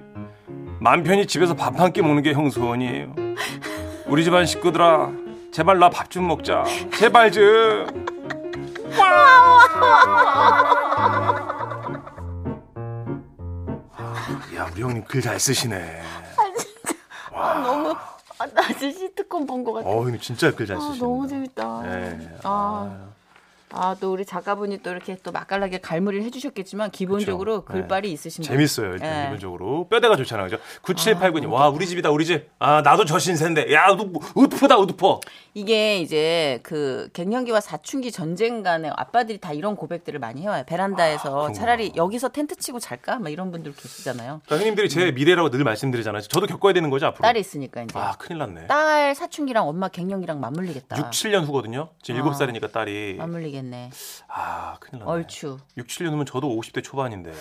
맘 0.80 1.02
편히 1.02 1.26
집에서 1.26 1.54
밥 1.54 1.74
한 1.80 1.92
끼 1.92 2.02
먹는 2.02 2.22
게 2.22 2.32
형 2.32 2.50
소원이에요. 2.50 3.14
우리 4.06 4.24
집안 4.24 4.46
식구들아, 4.46 5.10
제발 5.52 5.78
나 5.78 5.90
밥 5.90 6.08
좀 6.10 6.26
먹자. 6.28 6.64
제발 6.98 7.30
좀. 7.32 7.86
야, 14.56 14.68
우리 14.72 14.82
형님 14.82 15.04
글 15.04 15.20
잘 15.22 15.38
쓰시네. 15.38 16.02
너무 17.32 17.94
아, 18.40 18.46
나 18.46 18.62
진짜 18.68 18.90
시트콤 18.98 19.46
본거 19.46 19.72
같아 19.72 19.88
어, 19.88 20.02
형님 20.02 20.20
진짜 20.20 20.50
글 20.54 20.66
잘 20.66 20.76
쓰시네. 20.80 20.98
너무 20.98 21.26
재밌다 21.26 21.82
네. 21.82 22.28
아. 22.44 23.08
아, 23.70 23.96
또 24.00 24.12
우리 24.12 24.24
작가분이 24.24 24.82
또 24.82 24.90
이렇게 24.90 25.16
또 25.22 25.30
맛깔나게 25.32 25.78
갈무리를 25.78 26.24
해주셨겠지만 26.26 26.90
기본적으로. 26.90 27.64
네. 27.66 27.72
글발이 27.72 28.10
있으신 28.12 28.42
분. 28.42 28.50
재밌어요, 28.52 28.92
일단 28.92 29.18
예. 29.18 29.22
기본적으로. 29.24 29.88
뼈대가 29.88 30.16
좋잖아요, 30.16 30.48
그죠? 30.48 30.62
9789님, 30.82 31.50
와, 31.50 31.68
우리 31.68 31.86
집이다, 31.86 32.10
우리 32.10 32.24
집. 32.24 32.48
아, 32.58 32.80
나도 32.82 33.04
저 33.04 33.18
신세인데. 33.18 33.72
야, 33.74 33.88
우드프다, 34.34 34.78
우드퍼. 34.78 35.20
이게 35.54 35.98
이제 36.00 36.60
그 36.62 37.08
갱년기와 37.12 37.60
사춘기 37.60 38.12
전쟁 38.12 38.62
간에 38.62 38.90
아빠들이 38.94 39.38
다 39.38 39.52
이런 39.52 39.76
고백들을 39.76 40.18
많이 40.20 40.42
해와요. 40.42 40.64
베란다에서 40.66 41.30
그런구나. 41.30 41.52
차라리 41.52 41.92
여기서 41.96 42.28
텐트 42.28 42.56
치고 42.56 42.78
잘까? 42.78 43.18
막 43.18 43.30
이런 43.30 43.50
분들 43.50 43.74
계시잖아요. 43.74 44.40
그러니까 44.44 44.56
형님들이 44.56 44.88
제 44.88 45.10
미래라고 45.12 45.50
늘 45.50 45.64
말씀드리잖아요. 45.64 46.22
저도 46.22 46.46
겪어야 46.46 46.72
되는 46.72 46.90
거죠, 46.90 47.06
앞으로. 47.06 47.22
딸이 47.22 47.40
있으니까 47.40 47.82
이제. 47.82 47.98
아, 47.98 48.12
큰일 48.12 48.38
났네. 48.38 48.66
딸 48.68 49.14
사춘기랑 49.14 49.68
엄마 49.68 49.88
갱년기랑 49.88 50.40
맞물리겠다. 50.40 50.96
6, 50.96 51.10
7년 51.10 51.44
후거든요. 51.44 51.88
지금 52.02 52.22
아. 52.22 52.30
7살이니까 52.30 52.70
딸이. 52.72 53.16
맞물리겠 53.18 53.57
네. 53.62 53.90
아, 54.28 54.76
큰일 54.80 55.00
났네. 55.00 55.10
얼추. 55.12 55.58
6, 55.76 55.86
7년 55.86 56.12
후면 56.12 56.26
저도 56.26 56.48
50대 56.48 56.82
초반인데. 56.82 57.32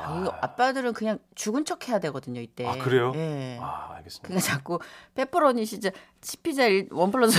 아, 0.00 0.24
아빠들은 0.42 0.92
그냥 0.92 1.18
죽은 1.34 1.64
척 1.64 1.88
해야 1.88 1.98
되거든요, 1.98 2.40
이때. 2.40 2.66
아, 2.66 2.76
그래요? 2.78 3.12
예. 3.16 3.58
아, 3.60 3.94
알겠습니다. 3.96 4.28
그러니까 4.28 4.46
자꾸 4.46 4.78
페퍼로니 5.14 5.64
시절 5.66 5.90
치피자 6.20 6.66
일- 6.66 6.88
원 6.92 7.10
플러스 7.10 7.38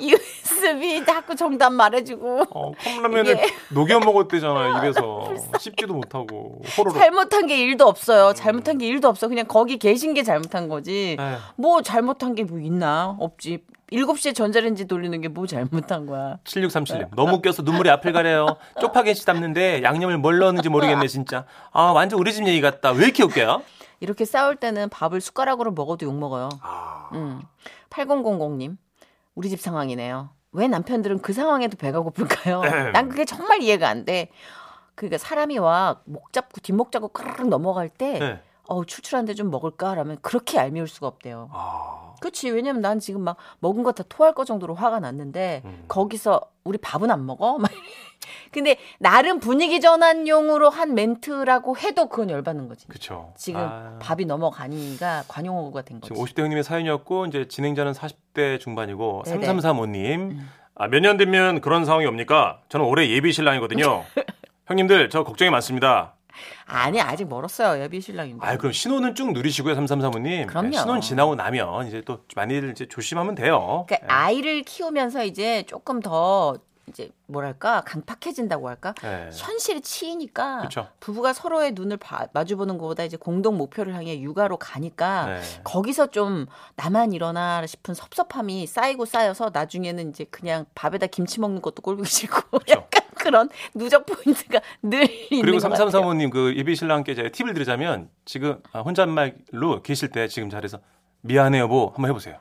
USB 0.00 1.04
자꾸 1.06 1.36
정답 1.36 1.70
말해주고 1.70 2.44
어, 2.50 2.72
컵라면을 2.72 3.32
이게- 3.32 3.46
녹여 3.70 4.00
먹었대잖아요, 4.00 4.78
입에서. 4.78 5.34
씹지도 5.58 5.94
못하고. 5.94 6.62
호로록. 6.78 6.98
잘못한 6.98 7.46
게 7.46 7.58
일도 7.58 7.86
없어요. 7.86 8.32
잘못한 8.34 8.78
게 8.78 8.86
일도 8.86 9.08
없어. 9.08 9.28
그냥 9.28 9.46
거기 9.46 9.76
계신 9.78 10.14
게 10.14 10.22
잘못한 10.22 10.68
거지. 10.68 11.16
에휴. 11.20 11.36
뭐 11.56 11.82
잘못한 11.82 12.34
게 12.34 12.44
뭐 12.44 12.58
있나? 12.58 13.16
없지. 13.20 13.64
7시에 13.92 14.34
전자레인지 14.34 14.86
돌리는 14.86 15.20
게 15.20 15.28
뭐 15.28 15.46
잘못한 15.46 16.06
거야. 16.06 16.38
7637님. 16.44 17.14
너무 17.14 17.34
웃겨서 17.36 17.62
눈물이 17.62 17.88
앞을 17.90 18.12
가려요. 18.12 18.56
쪽파게시 18.80 19.24
담는데 19.26 19.82
양념을 19.82 20.18
뭘 20.18 20.38
넣었는지 20.38 20.68
모르겠네, 20.68 21.06
진짜. 21.08 21.44
아, 21.72 21.84
완전 21.92 22.18
우리 22.18 22.32
집 22.32 22.46
얘기 22.46 22.60
같다. 22.60 22.90
왜 22.92 23.04
이렇게 23.04 23.22
웃겨요? 23.22 23.62
이렇게 24.00 24.24
싸울 24.24 24.56
때는 24.56 24.88
밥을 24.88 25.20
숟가락으로 25.20 25.70
먹어도 25.72 26.06
욕 26.06 26.14
먹어요. 26.18 26.48
아. 26.62 27.08
음. 27.12 27.40
8000님. 27.90 28.76
우리 29.34 29.48
집 29.48 29.60
상황이네요. 29.60 30.30
왜 30.52 30.68
남편들은 30.68 31.22
그 31.22 31.32
상황에도 31.32 31.76
배가 31.76 32.00
고플까요? 32.00 32.60
난 32.92 33.08
그게 33.08 33.24
정말 33.24 33.62
이해가 33.62 33.88
안 33.88 34.04
돼. 34.04 34.28
그러니까 34.94 35.16
사람이 35.18 35.56
와 35.58 36.02
목 36.04 36.32
잡고 36.32 36.60
뒷목 36.60 36.92
잡고 36.92 37.08
까르륵 37.08 37.48
넘어갈 37.48 37.88
때 37.88 38.18
네. 38.18 38.40
어우 38.68 38.86
출출한데 38.86 39.34
좀 39.34 39.50
먹을까라면 39.50 40.18
그렇게 40.22 40.58
얄미울 40.58 40.88
수가 40.88 41.06
없대요. 41.08 41.50
아. 41.52 42.14
그렇지. 42.20 42.50
왜냐면 42.50 42.80
난 42.82 43.00
지금 43.00 43.22
막 43.22 43.36
먹은 43.58 43.82
거 43.82 43.92
다 43.92 44.04
토할 44.08 44.32
거 44.34 44.44
정도로 44.44 44.74
화가 44.74 45.00
났는데 45.00 45.62
음. 45.64 45.84
거기서 45.88 46.40
우리 46.64 46.78
밥은 46.78 47.10
안 47.10 47.26
먹어? 47.26 47.58
막. 47.62 47.70
근데 48.52 48.76
나름 49.00 49.40
분위기 49.40 49.80
전환용으로 49.80 50.70
한 50.70 50.94
멘트라고 50.94 51.76
해도 51.78 52.08
그건 52.08 52.30
열받는 52.30 52.68
거지. 52.68 52.86
그쵸. 52.86 53.32
지금 53.36 53.60
아. 53.60 53.98
밥이 54.00 54.24
넘어가니가 54.26 55.24
관용어가 55.26 55.82
된 55.82 56.00
거지. 56.00 56.14
지금 56.14 56.24
50대 56.24 56.42
형님의 56.42 56.62
사연이었고 56.62 57.26
이제 57.26 57.48
진행자는 57.48 57.92
40대 57.92 58.60
중반이고 58.60 59.22
네네. 59.26 59.46
3335님 59.48 60.38
아, 60.76 60.86
몇 60.88 61.00
년 61.00 61.16
되면 61.16 61.60
그런 61.60 61.84
상황이 61.84 62.06
옵니까? 62.06 62.60
저는 62.68 62.86
올해 62.86 63.08
예비 63.10 63.32
신랑이거든요. 63.32 64.04
형님들 64.66 65.10
저 65.10 65.24
걱정이 65.24 65.50
많습니다. 65.50 66.14
아니 66.66 67.00
아직 67.00 67.28
멀었어요. 67.28 67.82
예비 67.82 68.00
신랑인데. 68.00 68.46
아 68.46 68.56
그럼 68.56 68.72
신혼은 68.72 69.14
쭉 69.14 69.32
누리시고요 69.32 69.74
3335님. 69.74 70.46
그럼요. 70.46 70.72
신혼 70.72 71.00
지나고 71.00 71.34
나면 71.34 71.86
이제 71.88 72.02
또 72.04 72.20
많이들 72.36 72.70
이제 72.70 72.86
조심하면 72.86 73.34
돼요. 73.34 73.84
그러니까 73.88 73.96
예. 74.02 74.06
아이를 74.08 74.62
키우면서 74.62 75.24
이제 75.24 75.64
조금 75.66 76.00
더 76.00 76.56
이제 76.88 77.10
뭐랄까 77.28 77.82
강팍해진다고 77.82 78.68
할까? 78.68 78.92
예. 79.04 79.30
현실에 79.32 79.78
치이니까 79.80 80.62
그쵸. 80.62 80.88
부부가 80.98 81.32
서로의 81.32 81.72
눈을 81.72 81.96
봐- 81.96 82.26
마주보는 82.32 82.76
것보다 82.76 83.04
이제 83.04 83.16
공동 83.16 83.56
목표를 83.56 83.94
향해 83.94 84.20
육아로 84.20 84.56
가니까 84.56 85.26
네. 85.26 85.40
거기서 85.62 86.08
좀 86.08 86.46
나만 86.74 87.12
일어나 87.12 87.64
싶은 87.66 87.94
섭섭함이 87.94 88.66
쌓이고 88.66 89.04
쌓여서 89.04 89.50
나중에는 89.54 90.10
이제 90.10 90.24
그냥 90.24 90.66
밥에다 90.74 91.06
김치 91.06 91.40
먹는 91.40 91.62
것도 91.62 91.82
꼴보기 91.82 92.08
싫고 92.10 92.40
약간 92.68 93.01
그런 93.22 93.48
누적 93.74 94.04
포인트가 94.04 94.60
늘 94.82 95.08
있는 95.30 95.44
그리고. 95.44 95.58
3335님 95.58 96.30
그 96.30 96.54
예비 96.56 96.74
신랑께 96.74 97.14
제가 97.14 97.28
팁을 97.30 97.54
드리자면 97.54 98.08
지금 98.24 98.58
아, 98.72 98.80
혼잣말로 98.80 99.82
계실 99.82 100.08
때 100.10 100.26
지금 100.28 100.50
자리에서 100.50 100.78
미안해 101.22 101.60
여보 101.60 101.86
한번 101.94 102.10
해보세요. 102.10 102.36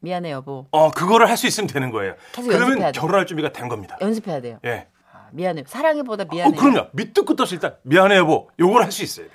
미안해 0.00 0.32
여보. 0.32 0.66
어 0.72 0.90
그거를 0.90 1.28
할 1.28 1.36
수 1.36 1.46
있으면 1.46 1.68
되는 1.68 1.90
거예요. 1.90 2.14
그러면 2.34 2.78
돼. 2.80 2.92
결혼할 2.92 3.26
준비가 3.26 3.52
된 3.52 3.68
겁니다. 3.68 3.96
연습해야 4.00 4.40
돼요. 4.40 4.58
예. 4.64 4.88
아, 5.12 5.28
미안해. 5.32 5.64
사랑해보다 5.66 6.24
미안해. 6.24 6.56
어, 6.56 6.60
그럼요. 6.60 6.88
밑도 6.92 7.24
끝도 7.24 7.44
없이 7.44 7.54
일단 7.54 7.76
미안해 7.82 8.16
여보. 8.16 8.48
요걸 8.58 8.82
할 8.82 8.90
수 8.92 9.02
있어야 9.04 9.26
돼. 9.26 9.32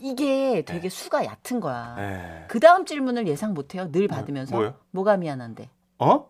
이게 0.00 0.62
되게 0.66 0.88
수가 0.88 1.24
얕은 1.24 1.60
거야. 1.60 1.94
예. 1.98 2.44
그 2.48 2.58
다음 2.58 2.84
질문을 2.86 3.26
예상 3.28 3.52
못해요. 3.54 3.90
늘 3.92 4.08
받으면서 4.08 4.54
뭐요? 4.56 4.74
뭐가 4.90 5.16
미안한데? 5.16 5.68
어? 5.98 6.26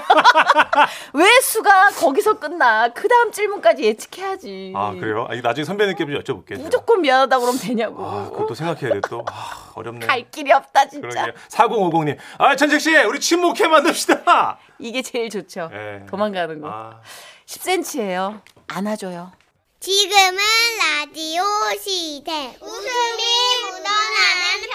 왜 1.14 1.40
수가 1.42 1.90
거기서 1.90 2.38
끝나? 2.38 2.88
그 2.88 3.08
다음 3.08 3.32
질문까지 3.32 3.82
예측해야지. 3.82 4.72
아 4.76 4.92
그래요? 4.92 5.26
아, 5.28 5.34
이거 5.34 5.46
나중에 5.48 5.64
선배님께 5.64 6.04
좀 6.04 6.14
여쭤볼게요. 6.44 6.60
무조건 6.60 7.00
미안하다 7.02 7.38
그러면 7.38 7.60
되냐고. 7.60 8.04
아 8.04 8.30
그것도 8.30 8.54
생각해야 8.54 8.94
돼 8.94 9.00
또. 9.08 9.24
아, 9.30 9.72
어렵네. 9.74 10.06
갈 10.06 10.30
길이 10.30 10.52
없다 10.52 10.88
진짜. 10.88 11.08
그러게요. 11.08 11.32
4050님. 11.48 12.16
아 12.38 12.56
천식 12.56 12.80
씨, 12.80 12.96
우리 12.96 13.20
친목회 13.20 13.68
만듭시다. 13.68 14.58
이게 14.78 15.02
제일 15.02 15.30
좋죠. 15.30 15.70
예. 15.72 16.06
도망가는 16.06 16.60
거. 16.60 16.68
아, 16.70 17.00
10cm예요. 17.46 18.40
안아줘요. 18.68 19.32
지금은 19.80 20.38
라디오 20.78 21.42
시대. 21.80 22.56
웃음이 22.60 23.22
묻어나는 23.70 24.68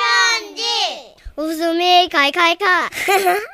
편지. 0.47 1.15
웃음이 1.35 2.09
칼칼칼. 2.09 2.89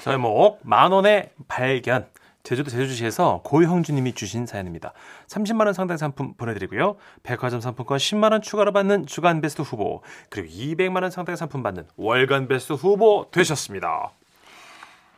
제목 0.00 0.58
만 0.62 0.92
원의 0.92 1.30
발견. 1.46 2.06
제주도 2.42 2.70
제주시에서 2.70 3.42
고형주님이 3.44 4.14
주신 4.14 4.46
사연입니다. 4.46 4.94
30만 5.28 5.66
원 5.66 5.74
상당 5.74 5.98
상품 5.98 6.32
보내드리고요. 6.34 6.96
백화점 7.22 7.60
상품권 7.60 7.98
10만 7.98 8.32
원 8.32 8.40
추가로 8.40 8.72
받는 8.72 9.06
주간 9.06 9.42
베스트 9.42 9.60
후보 9.60 10.00
그리고 10.30 10.48
200만 10.48 11.02
원 11.02 11.10
상당 11.10 11.36
상품 11.36 11.62
받는 11.62 11.86
월간 11.96 12.48
베스트 12.48 12.72
후보 12.72 13.26
되셨습니다. 13.30 14.10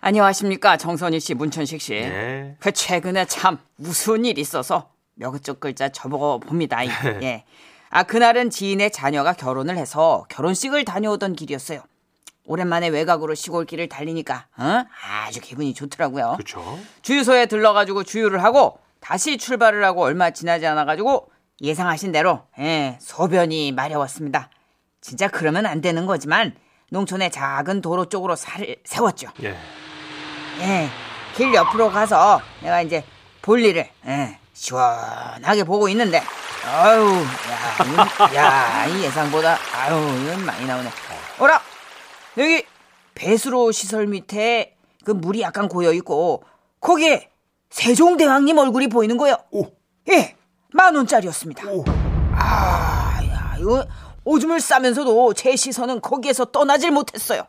안녕하십니까 0.00 0.76
정선희 0.76 1.20
씨, 1.20 1.34
문천식 1.34 1.80
씨. 1.80 1.94
예. 1.94 2.56
그 2.58 2.72
최근에 2.72 3.26
참 3.26 3.58
무슨 3.76 4.24
일 4.24 4.36
있어서 4.38 4.90
몇쪽 5.14 5.60
글자 5.60 5.90
접어 5.90 6.38
봅니다. 6.38 6.84
예. 7.22 7.44
아 7.88 8.02
그날은 8.02 8.50
지인의 8.50 8.90
자녀가 8.90 9.32
결혼을 9.32 9.76
해서 9.76 10.24
결혼식을 10.28 10.84
다녀오던 10.84 11.34
길이었어요. 11.34 11.82
오랜만에 12.44 12.88
외곽으로 12.88 13.34
시골길을 13.34 13.88
달리니까 13.88 14.46
어? 14.56 14.84
아주 15.26 15.40
기분이 15.40 15.74
좋더라고요. 15.74 16.32
그렇죠. 16.36 16.78
주유소에 17.02 17.46
들러가지고 17.46 18.02
주유를 18.04 18.42
하고 18.42 18.78
다시 19.00 19.38
출발을 19.38 19.84
하고 19.84 20.02
얼마 20.02 20.30
지나지 20.30 20.66
않아가지고 20.66 21.30
예상하신 21.60 22.12
대로 22.12 22.42
예, 22.58 22.98
소변이 23.00 23.72
마려웠습니다. 23.72 24.50
진짜 25.00 25.28
그러면 25.28 25.66
안 25.66 25.80
되는 25.80 26.06
거지만 26.06 26.54
농촌의 26.90 27.30
작은 27.30 27.80
도로 27.80 28.08
쪽으로 28.08 28.36
살을 28.36 28.76
세웠죠. 28.84 29.28
예. 29.42 29.56
예, 30.60 30.88
길 31.36 31.54
옆으로 31.54 31.90
가서 31.90 32.40
내가 32.60 32.82
이제 32.82 33.04
볼일을 33.40 33.88
예, 34.06 34.38
시원하게 34.52 35.64
보고 35.64 35.88
있는데 35.88 36.22
아유, 36.64 37.02
야, 37.50 37.84
이건- 37.84 38.34
야, 38.36 38.86
이 38.86 39.02
예상보다 39.04 39.58
아유, 39.74 39.94
이건 40.24 40.44
많이 40.44 40.64
나오네. 40.66 40.88
어라, 41.40 41.60
여기 42.38 42.64
배수로 43.14 43.72
시설 43.72 44.06
밑에 44.06 44.76
그 45.04 45.10
물이 45.10 45.42
약간 45.42 45.68
고여 45.68 45.92
있고 45.94 46.42
거기에 46.80 47.30
세종대왕님 47.70 48.58
얼굴이 48.58 48.88
보이는 48.88 49.16
거예요. 49.16 49.36
오. 49.50 49.66
예, 50.10 50.36
만 50.72 50.94
원짜리였습니다. 50.94 51.70
오. 51.70 51.84
아, 52.34 53.20
야, 53.24 53.56
이거 53.58 53.86
오줌을 54.24 54.60
싸면서도 54.60 55.34
제 55.34 55.56
시선은 55.56 56.00
거기에서 56.00 56.46
떠나질 56.46 56.90
못했어요. 56.90 57.42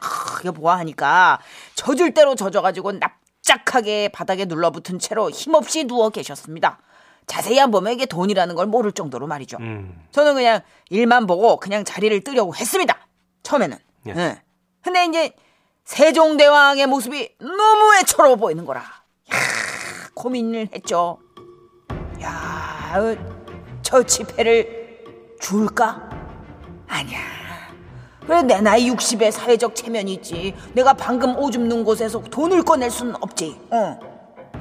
아, 0.00 0.38
이거 0.42 0.52
보아하니까 0.52 1.40
젖을 1.74 2.14
대로 2.14 2.34
젖어가지고 2.34 2.92
납작하게 2.92 4.08
바닥에 4.08 4.44
눌러붙은 4.44 4.98
채로 4.98 5.30
힘없이 5.30 5.84
누워 5.84 6.10
계셨습니다. 6.10 6.78
자세히 7.26 7.60
안 7.60 7.70
보면 7.70 7.92
이게 7.92 8.06
돈이라는 8.06 8.54
걸 8.54 8.66
모를 8.66 8.92
정도로 8.92 9.26
말이죠. 9.26 9.58
음. 9.60 10.02
저는 10.12 10.34
그냥 10.34 10.60
일만 10.88 11.26
보고 11.26 11.58
그냥 11.58 11.84
자리를 11.84 12.22
뜨려고 12.22 12.54
했습니다. 12.54 13.06
처음에는. 13.42 13.76
예. 14.06 14.14
예. 14.16 14.42
근데 14.82 15.04
이제 15.06 15.32
세종대왕의 15.84 16.86
모습이 16.86 17.36
너무 17.40 17.94
애처로워 18.00 18.36
보이는 18.36 18.64
거라. 18.64 18.80
야, 18.80 19.36
고민을 20.14 20.68
했죠. 20.74 21.18
야, 22.22 22.92
어, 22.96 23.16
저 23.82 24.02
지폐를 24.02 25.04
줄까? 25.40 26.08
아니야. 26.86 27.18
그래 28.26 28.42
내 28.42 28.60
나이 28.60 28.90
60에 28.90 29.30
사회적 29.30 29.74
체면이 29.74 30.12
있지. 30.14 30.54
내가 30.74 30.92
방금 30.92 31.36
오줌 31.38 31.68
눈 31.68 31.82
곳에서 31.84 32.20
돈을 32.20 32.62
꺼낼 32.62 32.90
수는 32.90 33.14
없지. 33.22 33.58
어. 33.70 33.98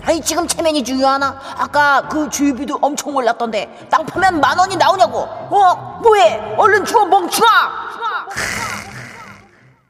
아니 0.03 0.21
지금 0.21 0.47
체면이 0.47 0.83
중요하나? 0.83 1.37
아까 1.57 2.07
그 2.07 2.29
주유비도 2.29 2.79
엄청 2.81 3.13
올랐던데 3.15 3.87
땅 3.89 4.05
파면 4.05 4.39
만 4.39 4.57
원이 4.57 4.77
나오냐고? 4.77 5.17
어? 5.19 5.99
뭐해? 6.01 6.55
얼른 6.57 6.85
주워 6.85 7.05
멍충아! 7.05 7.47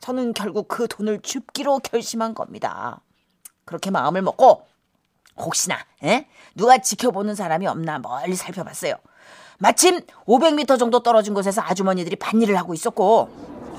저는 0.07 0.33
결국 0.33 0.69
그 0.69 0.87
돈을 0.87 1.19
줍기로 1.19 1.79
결심한 1.79 2.33
겁니다. 2.33 3.01
그렇게 3.65 3.91
마음을 3.91 4.21
먹고 4.21 4.65
혹시나 5.35 5.77
에? 6.01 6.29
누가 6.55 6.77
지켜보는 6.77 7.35
사람이 7.35 7.67
없나 7.67 7.99
멀리 7.99 8.33
살펴봤어요. 8.33 8.95
마침 9.57 9.99
500m 10.25 10.79
정도 10.79 11.03
떨어진 11.03 11.33
곳에서 11.33 11.61
아주머니들이 11.61 12.15
밭일을 12.15 12.55
하고 12.57 12.73
있었고 12.73 13.27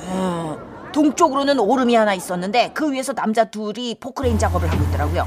음, 0.00 0.90
동쪽으로는 0.92 1.60
오름이 1.60 1.94
하나 1.94 2.12
있었는데 2.12 2.72
그 2.74 2.92
위에서 2.92 3.14
남자 3.14 3.46
둘이 3.46 3.94
포크레인 3.98 4.38
작업을 4.38 4.70
하고 4.70 4.84
있더라고요. 4.84 5.26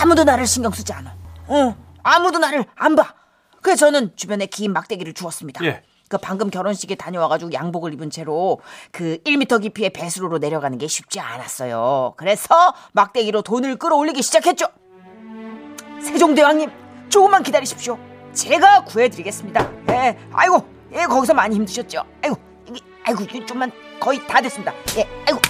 아무도 0.00 0.24
나를 0.24 0.46
신경 0.46 0.72
쓰지 0.72 0.94
않아. 0.94 1.14
어, 1.48 1.76
아무도 2.02 2.38
나를 2.38 2.64
안 2.74 2.96
봐. 2.96 3.12
그래서 3.60 3.84
저는 3.84 4.16
주변에 4.16 4.46
긴 4.46 4.72
막대기를 4.72 5.12
주었습니다. 5.12 5.62
예. 5.66 5.82
그 6.08 6.18
방금 6.18 6.50
결혼식에 6.50 6.94
다녀와가지고 6.94 7.52
양복을 7.52 7.92
입은 7.94 8.10
채로 8.10 8.60
그 8.90 9.18
1m 9.24 9.62
깊이의 9.62 9.90
배수로로 9.90 10.38
내려가는 10.38 10.76
게 10.78 10.86
쉽지 10.86 11.20
않았어요. 11.20 12.14
그래서 12.16 12.74
막대기로 12.92 13.42
돈을 13.42 13.76
끌어올리기 13.76 14.22
시작했죠. 14.22 14.66
세종대왕님, 16.00 16.70
조금만 17.08 17.42
기다리십시오. 17.42 17.98
제가 18.32 18.84
구해드리겠습니다. 18.84 19.70
예, 19.90 20.18
아이고, 20.32 20.66
예, 20.92 21.04
거기서 21.04 21.34
많이 21.34 21.56
힘드셨죠. 21.56 22.02
아이고, 22.22 22.36
이게, 22.68 22.80
아이고, 23.04 23.22
이게 23.24 23.44
좀만 23.44 23.72
거의 24.00 24.24
다 24.26 24.40
됐습니다. 24.40 24.72
예, 24.96 25.08
아이고, 25.26 25.40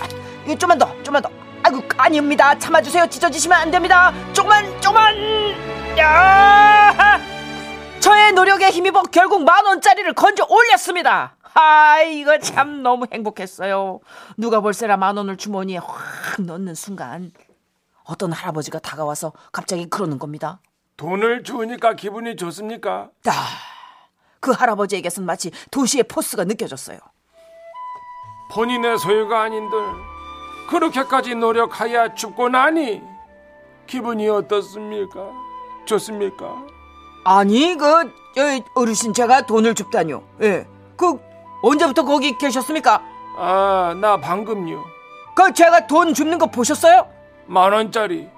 이 0.48 0.56
좀만 0.56 0.78
더, 0.78 1.02
좀만 1.02 1.22
더. 1.22 1.30
아이고 1.62 1.82
아닙니다. 1.96 2.58
참아주세요. 2.58 3.08
찢어지시면 3.08 3.58
안 3.58 3.70
됩니다. 3.70 4.12
조금만, 4.32 4.80
조금만. 4.80 5.14
야! 5.98 7.07
저의 8.08 8.32
노력에 8.32 8.70
힘입어 8.70 9.02
결국 9.02 9.44
만 9.44 9.66
원짜리를 9.66 10.10
건져 10.14 10.46
올렸습니다. 10.48 11.36
아, 11.52 12.00
이거 12.00 12.38
참 12.38 12.82
너무 12.82 13.04
행복했어요. 13.12 14.00
누가 14.38 14.60
볼세라 14.60 14.96
만 14.96 15.18
원을 15.18 15.36
주머니에 15.36 15.76
확 15.76 16.40
넣는 16.40 16.74
순간 16.74 17.30
어떤 18.04 18.32
할아버지가 18.32 18.78
다가와서 18.78 19.34
갑자기 19.52 19.90
그러는 19.90 20.18
겁니다. 20.18 20.58
돈을 20.96 21.42
주니까 21.42 21.92
기분이 21.92 22.36
좋습니까? 22.36 23.10
아, 23.26 23.32
그 24.40 24.52
할아버지에게선 24.52 25.26
마치 25.26 25.50
도시의 25.70 26.04
포스가 26.04 26.44
느껴졌어요. 26.44 26.98
본인의 28.52 28.96
소유가 29.00 29.42
아닌들 29.42 29.78
그렇게까지 30.70 31.34
노력하여 31.34 32.14
죽고 32.14 32.48
나니 32.48 33.02
기분이 33.86 34.30
어떻습니까? 34.30 35.30
좋습니까? 35.84 36.77
아니 37.25 37.76
그 37.76 38.12
저, 38.34 38.60
어르신 38.75 39.12
제가 39.12 39.46
돈을 39.46 39.75
줍다뇨. 39.75 40.22
예. 40.42 40.66
그 40.96 41.18
언제부터 41.62 42.04
거기 42.04 42.37
계셨습니까? 42.38 43.02
아, 43.37 43.94
나 44.00 44.16
방금요. 44.20 44.84
그 45.34 45.52
제가 45.52 45.87
돈 45.87 46.14
줍는 46.14 46.38
거 46.38 46.46
보셨어요? 46.46 47.08
만 47.46 47.72
원짜리. 47.72 48.28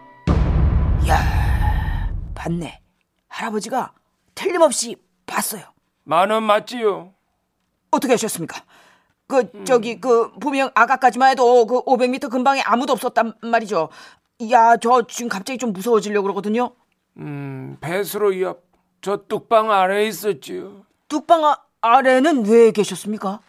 봤네. 2.35 2.81
할아버지가 3.29 3.93
틀림없이 4.35 4.97
봤어요. 5.27 5.63
만 6.05 6.31
원 6.31 6.43
맞지요? 6.45 7.13
어떻게 7.91 8.15
하셨습니까? 8.15 8.63
그 9.29 9.65
저기 9.65 10.01
그 10.01 10.33
분명 10.41 10.71
아까까지만 10.75 11.31
해도 11.31 11.67
그 11.67 11.83
500m 11.85 12.31
근방에 12.31 12.63
아무도 12.63 12.93
없었단 12.95 13.35
말이죠. 13.43 13.91
야, 14.51 14.77
저 14.79 15.03
지금 15.07 15.29
갑자기 15.29 15.59
좀 15.59 15.73
무서워지려고 15.73 16.23
그러거든요. 16.25 16.71
음, 17.19 17.77
배수로 17.81 18.41
옆. 18.41 18.70
저 19.01 19.17
뚝방 19.29 19.71
아래에 19.71 20.07
있었지요. 20.09 20.85
뚝방 21.09 21.45
아, 21.45 21.57
아래는 21.81 22.45
왜 22.47 22.71
계셨습니까? 22.71 23.41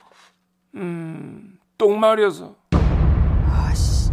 음, 0.76 1.60
똥 1.78 2.00
마려서. 2.00 2.56
아씨. 3.52 4.12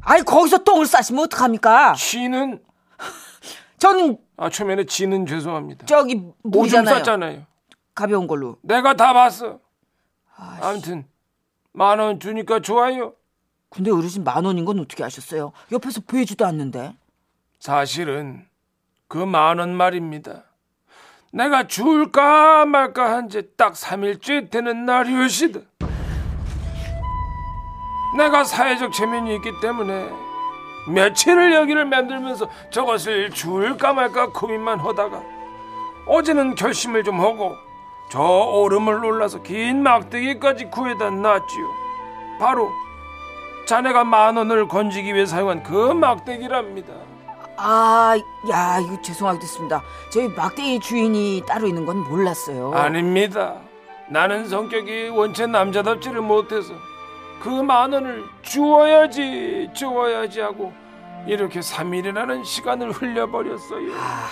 아니 0.00 0.22
거기서 0.22 0.58
똥을 0.58 0.86
싸시면 0.86 1.24
어떡합니까? 1.24 1.94
치는 1.94 2.62
저는 3.78 4.18
아 4.36 4.48
초면에 4.48 4.84
지는 4.86 5.26
죄송합니다. 5.26 5.86
저기 5.86 6.22
물이잖아요. 6.42 6.96
쌌잖아요. 6.98 7.42
가벼운 7.94 8.26
걸로. 8.26 8.58
내가 8.62 8.94
다 8.94 9.12
봤어. 9.12 9.58
아무튼 10.36 11.06
만 11.72 11.98
원 11.98 12.20
주니까 12.20 12.60
좋아요. 12.60 13.14
근데 13.70 13.90
어르신 13.90 14.22
만 14.22 14.44
원인 14.44 14.64
건 14.64 14.78
어떻게 14.78 15.02
아셨어요? 15.02 15.52
옆에서 15.72 16.00
보여주도 16.06 16.46
않는데. 16.46 16.96
사실은 17.58 18.46
그 19.14 19.18
만원 19.18 19.76
말입니다. 19.76 20.42
내가 21.32 21.68
줄까 21.68 22.66
말까 22.66 23.12
한 23.12 23.28
지 23.28 23.42
딱 23.56 23.74
3일째 23.74 24.50
되는 24.50 24.84
날이었시다. 24.86 25.60
내가 28.16 28.42
사회적 28.42 28.92
체면이 28.92 29.36
있기 29.36 29.52
때문에 29.62 30.10
며칠을 30.92 31.54
여기를 31.54 31.84
만들면서 31.84 32.48
저것을 32.70 33.30
줄까 33.30 33.92
말까 33.92 34.30
고민만 34.32 34.80
하다가 34.80 35.22
어제는 36.08 36.56
결심을 36.56 37.04
좀 37.04 37.20
하고 37.20 37.54
저 38.10 38.20
오름을 38.20 39.04
올라서 39.04 39.42
긴 39.42 39.84
막대기까지 39.84 40.70
구해다 40.72 41.10
놨지요. 41.10 41.66
바로 42.40 42.68
자네가 43.68 44.02
만 44.02 44.36
원을 44.36 44.66
건지기 44.66 45.14
위해 45.14 45.24
사용한 45.24 45.62
그 45.62 45.92
막대기랍니다. 45.92 47.13
아, 47.56 48.14
야, 48.50 48.78
이거 48.80 49.00
죄송하게 49.02 49.38
됐습니다. 49.40 49.82
저희 50.10 50.28
막대기 50.28 50.80
주인이 50.80 51.42
따로 51.46 51.66
있는 51.66 51.86
건 51.86 51.98
몰랐어요. 52.08 52.72
아닙니다. 52.74 53.56
나는 54.10 54.48
성격이 54.48 55.08
원체 55.08 55.46
남자답지를 55.46 56.20
못해서 56.20 56.74
그 57.40 57.48
만 57.62 57.92
원을 57.92 58.24
주어야지 58.42 59.70
주어야지 59.74 60.40
하고 60.40 60.72
이렇게 61.26 61.60
3일이라는 61.60 62.44
시간을 62.44 62.90
흘려버렸어요. 62.92 63.92
아, 63.94 64.28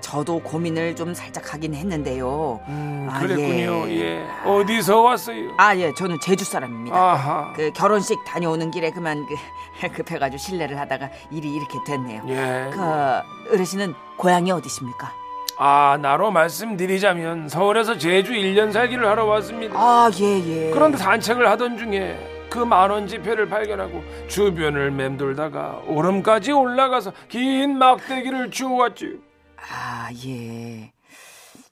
저도 0.00 0.40
고민을 0.40 0.96
좀 0.96 1.14
살짝 1.14 1.52
하긴 1.54 1.74
했는데요. 1.74 2.60
음, 2.68 3.08
아, 3.10 3.18
그랬군요. 3.20 3.88
예. 3.88 4.00
예. 4.00 4.26
어디서 4.44 5.00
왔어요? 5.00 5.50
아, 5.56 5.74
예, 5.76 5.92
저는 5.94 6.18
제주 6.20 6.44
사람입니다. 6.44 6.96
아하. 6.96 7.52
그 7.54 7.70
결혼식 7.72 8.22
다녀오는 8.24 8.70
길에 8.70 8.90
그만 8.90 9.24
그 9.26 9.88
급해가지고 9.92 10.38
실례를 10.38 10.78
하다가 10.78 11.08
일이 11.30 11.54
이렇게 11.54 11.78
됐네요. 11.86 12.22
예. 12.28 12.70
그 12.72 13.52
어르신은 13.52 13.94
고향이 14.16 14.50
어디십니까? 14.52 15.12
아, 15.58 15.98
나로 16.00 16.30
말씀드리자면 16.30 17.48
서울에서 17.48 17.98
제주 17.98 18.32
1년 18.32 18.72
살기를 18.72 19.06
하러 19.06 19.24
왔습니다. 19.26 19.74
아, 19.78 20.10
예, 20.20 20.66
예. 20.66 20.70
그런데 20.70 20.98
산책을 20.98 21.48
하던 21.50 21.78
중에 21.78 22.46
그 22.50 22.58
만원 22.58 23.06
지폐를 23.06 23.48
발견하고 23.48 24.02
주변을 24.28 24.90
맴돌다가 24.90 25.80
오름까지 25.86 26.52
올라가서 26.52 27.12
긴 27.28 27.78
막대기를 27.78 28.50
주워왔지요. 28.50 29.31
아, 29.70 30.08
예. 30.26 30.92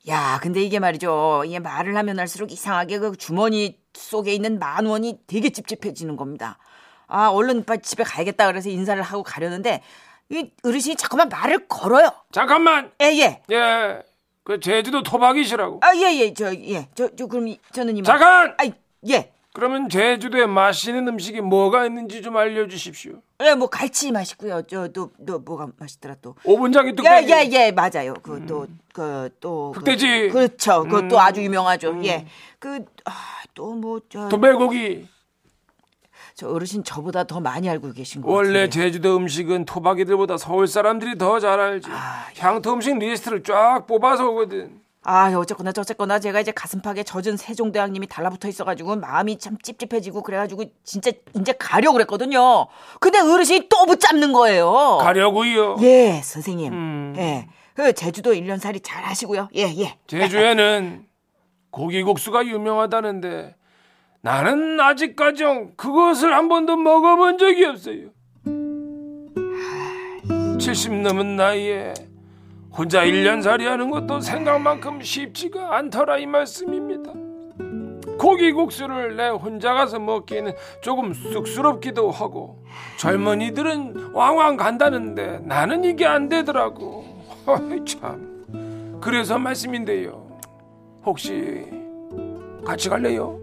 야, 0.08 0.38
근데 0.42 0.62
이게 0.62 0.78
말이죠. 0.78 1.42
이게 1.46 1.58
말을 1.58 1.96
하면 1.96 2.18
할수록 2.18 2.52
이상하게 2.52 2.98
그 2.98 3.16
주머니 3.16 3.78
속에 3.94 4.32
있는 4.32 4.58
만 4.58 4.86
원이 4.86 5.18
되게 5.26 5.50
찝찝해지는 5.50 6.16
겁니다. 6.16 6.58
아, 7.06 7.28
얼른 7.28 7.64
빨리 7.64 7.80
집에 7.82 8.04
가야겠다 8.04 8.46
그래서 8.46 8.68
인사를 8.70 9.02
하고 9.02 9.22
가려는데 9.22 9.82
이 10.30 10.50
어르신이 10.62 10.96
자꾸만 10.96 11.28
말을 11.28 11.66
걸어요. 11.66 12.10
잠깐만. 12.32 12.92
예, 13.02 13.06
예. 13.06 13.42
예. 13.52 14.02
그 14.44 14.60
제주도 14.60 15.02
토박이시라고. 15.02 15.80
아, 15.82 15.94
예, 15.96 16.16
예. 16.20 16.32
저, 16.32 16.54
예. 16.54 16.88
저, 16.94 17.08
저, 17.16 17.26
그럼 17.26 17.48
이- 17.48 17.58
저는 17.72 17.96
이만. 17.96 18.04
잠깐. 18.04 18.54
아, 18.58 18.72
예. 19.08 19.32
그러면 19.52 19.88
제주도에 19.88 20.46
맛있는 20.46 21.08
음식이 21.08 21.40
뭐가 21.40 21.84
있는지 21.84 22.22
좀 22.22 22.36
알려주십시오. 22.36 23.14
예, 23.42 23.54
뭐 23.54 23.68
갈치 23.68 24.12
맛있고요. 24.12 24.62
저, 24.68 24.86
또, 24.88 25.10
또 25.26 25.40
뭐가 25.40 25.68
맛있더라 25.76 26.14
또. 26.22 26.36
오분자기 26.44 26.90
예, 26.90 26.92
뚝배기. 26.94 27.32
예, 27.32 27.48
예, 27.52 27.72
맞아요. 27.72 28.14
그 28.22 28.44
또, 28.46 28.66
그 28.92 29.28
또. 29.40 29.72
그- 29.72 29.80
흑돼지. 29.80 30.28
그렇죠. 30.28 30.84
그것도 30.84 31.16
음. 31.16 31.18
아주 31.18 31.42
유명하죠. 31.42 32.00
예. 32.04 32.26
그, 32.60 32.84
아, 33.04 33.12
또 33.54 33.74
뭐, 33.74 34.00
저. 34.08 34.28
어르신 36.42 36.84
저보다 36.84 37.24
더 37.24 37.38
많이 37.40 37.68
알고 37.68 37.92
계신 37.92 38.22
것 38.22 38.30
원래 38.30 38.60
같은데. 38.60 38.70
제주도 38.70 39.16
음식은 39.16 39.64
토박이들보다 39.66 40.38
서울 40.38 40.66
사람들이 40.68 41.18
더 41.18 41.38
잘 41.40 41.58
알지. 41.60 41.90
아, 41.90 42.26
예. 42.36 42.40
향토 42.40 42.72
음식 42.72 42.96
리스트를 42.96 43.42
쫙 43.42 43.84
뽑아서 43.86 44.28
오거든. 44.30 44.80
아 45.02 45.32
어쨌거나 45.34 45.72
저쨌거나 45.72 46.18
제가 46.18 46.40
이제 46.40 46.52
가슴팍에 46.52 47.04
젖은 47.04 47.38
세종대왕님이 47.38 48.06
달라붙어 48.06 48.48
있어가지고 48.48 48.96
마음이 48.96 49.38
참 49.38 49.56
찝찝해지고 49.62 50.22
그래가지고 50.22 50.64
진짜 50.84 51.10
이제 51.34 51.52
가려고 51.52 51.94
그랬거든요. 51.94 52.66
근데 53.00 53.18
어르신이 53.18 53.68
또 53.70 53.86
붙잡는 53.86 54.32
거예요. 54.34 54.98
가려고요. 55.00 55.76
예 55.80 56.20
선생님. 56.22 56.72
음. 56.72 57.14
예. 57.16 57.48
그 57.74 57.94
제주도 57.94 58.34
일년살이 58.34 58.80
잘 58.80 59.02
하시고요. 59.04 59.48
예 59.56 59.62
예. 59.78 59.96
제주에는 60.06 61.06
고기국수가 61.70 62.44
유명하다는데 62.46 63.54
나는 64.20 64.78
아직까지 64.80 65.44
그것을 65.76 66.34
한 66.34 66.48
번도 66.50 66.76
먹어본 66.76 67.38
적이 67.38 67.64
없어요. 67.64 68.10
70 70.58 70.92
넘은 71.00 71.36
나이에 71.36 71.94
혼자 72.76 73.04
1년살이 73.04 73.64
하는 73.64 73.90
것도 73.90 74.20
생각만큼 74.20 75.02
쉽지가 75.02 75.76
않더라 75.76 76.18
이 76.18 76.26
말씀입니다. 76.26 77.12
고기국수를 78.18 79.16
내 79.16 79.28
혼자 79.28 79.72
가서 79.72 79.98
먹기에는 79.98 80.52
조금 80.82 81.14
쑥스럽기도 81.14 82.10
하고 82.10 82.62
젊은이들은 82.98 84.12
왕왕 84.12 84.56
간다는데 84.56 85.40
나는 85.44 85.84
이게 85.84 86.06
안 86.06 86.28
되더라고. 86.28 87.04
어이, 87.46 87.84
참. 87.86 88.98
그래서 89.00 89.38
말씀인데요. 89.38 90.26
혹시 91.04 91.64
같이 92.64 92.90
갈래요? 92.90 93.40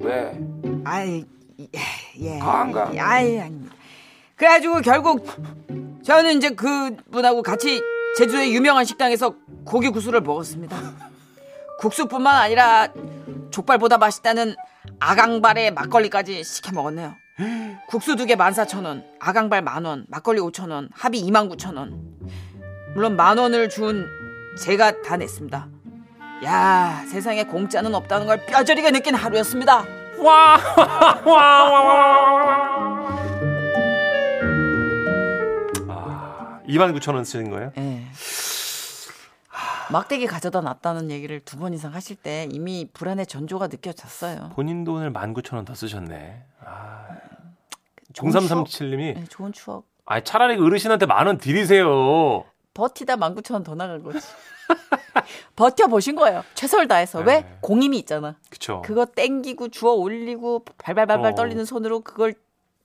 왜? 0.00 0.36
아이 0.84 1.24
예. 1.60 1.66
예. 2.20 2.38
가, 2.38 2.60
안 2.60 2.72
가? 2.72 2.90
아이 2.98 3.38
아닙니다. 3.38 3.74
그래가지고 4.38 4.80
결국 4.82 5.26
저는 6.04 6.36
이제 6.36 6.50
그 6.50 6.96
분하고 7.10 7.42
같이 7.42 7.82
제주도의 8.16 8.54
유명한 8.54 8.84
식당에서 8.84 9.34
고기 9.64 9.88
구수를 9.90 10.20
먹었습니다. 10.20 10.76
국수뿐만 11.80 12.34
아니라 12.36 12.88
족발보다 13.50 13.98
맛있다는 13.98 14.54
아강발에 15.00 15.70
막걸리까지 15.72 16.42
시켜 16.44 16.72
먹었네요. 16.72 17.14
국수 17.88 18.16
두 18.16 18.26
개 18.26 18.34
14,000원, 18.34 19.04
아강발 19.20 19.62
만원, 19.62 20.06
막걸리 20.08 20.40
5,000원, 20.40 20.88
합이 20.92 21.22
29,000원. 21.30 21.92
물론 22.94 23.16
만 23.16 23.38
원을 23.38 23.68
준 23.68 24.08
제가 24.58 25.02
다 25.02 25.16
냈습니다. 25.16 25.68
야, 26.44 27.04
세상에 27.10 27.44
공짜는 27.44 27.94
없다는 27.94 28.26
걸 28.26 28.44
뼈저리게 28.46 28.90
느낀 28.90 29.14
하루였습니다. 29.14 29.84
와, 30.18 30.58
와, 30.76 31.22
와, 31.24 31.70
와, 31.70 32.32
와. 32.34 32.87
2만 36.68 36.96
9천 36.98 37.14
원 37.14 37.24
쓰는 37.24 37.50
거예요? 37.50 37.72
예. 37.78 38.02
막대기 39.90 40.26
가져다 40.26 40.60
놨다는 40.60 41.10
얘기를 41.10 41.40
두 41.40 41.58
번 41.58 41.72
이상 41.74 41.94
하실 41.94 42.16
때 42.16 42.46
이미 42.52 42.86
불안의 42.92 43.26
전조가 43.26 43.68
느껴졌어요. 43.68 44.50
본인 44.54 44.84
돈을 44.84 45.12
1만 45.12 45.34
9천 45.34 45.54
원더 45.56 45.74
쓰셨네. 45.74 46.42
아. 46.64 47.06
좋은 48.12 48.30
0337님이 48.32 49.14
네, 49.14 49.24
좋은 49.28 49.52
추억. 49.52 49.84
아 50.06 50.20
차라리 50.22 50.56
그 50.56 50.64
어르신한테 50.64 51.06
만 51.06 51.26
원 51.26 51.38
드리세요. 51.38 52.44
버티다 52.74 53.16
19,000원 53.16 53.64
더 53.64 53.74
나간 53.74 54.02
거지. 54.02 54.18
버텨 55.56 55.86
보신 55.88 56.14
거예요. 56.16 56.44
최선을 56.54 56.86
다해서. 56.88 57.20
왜? 57.20 57.40
네. 57.40 57.58
공임이 57.60 57.98
있잖아. 57.98 58.36
그쵸. 58.50 58.82
그거 58.84 59.04
땡기고 59.06 59.68
주워 59.68 59.94
올리고 59.94 60.64
발발발발 60.78 61.32
어. 61.32 61.34
떨리는 61.34 61.64
손으로 61.64 62.00
그걸 62.00 62.34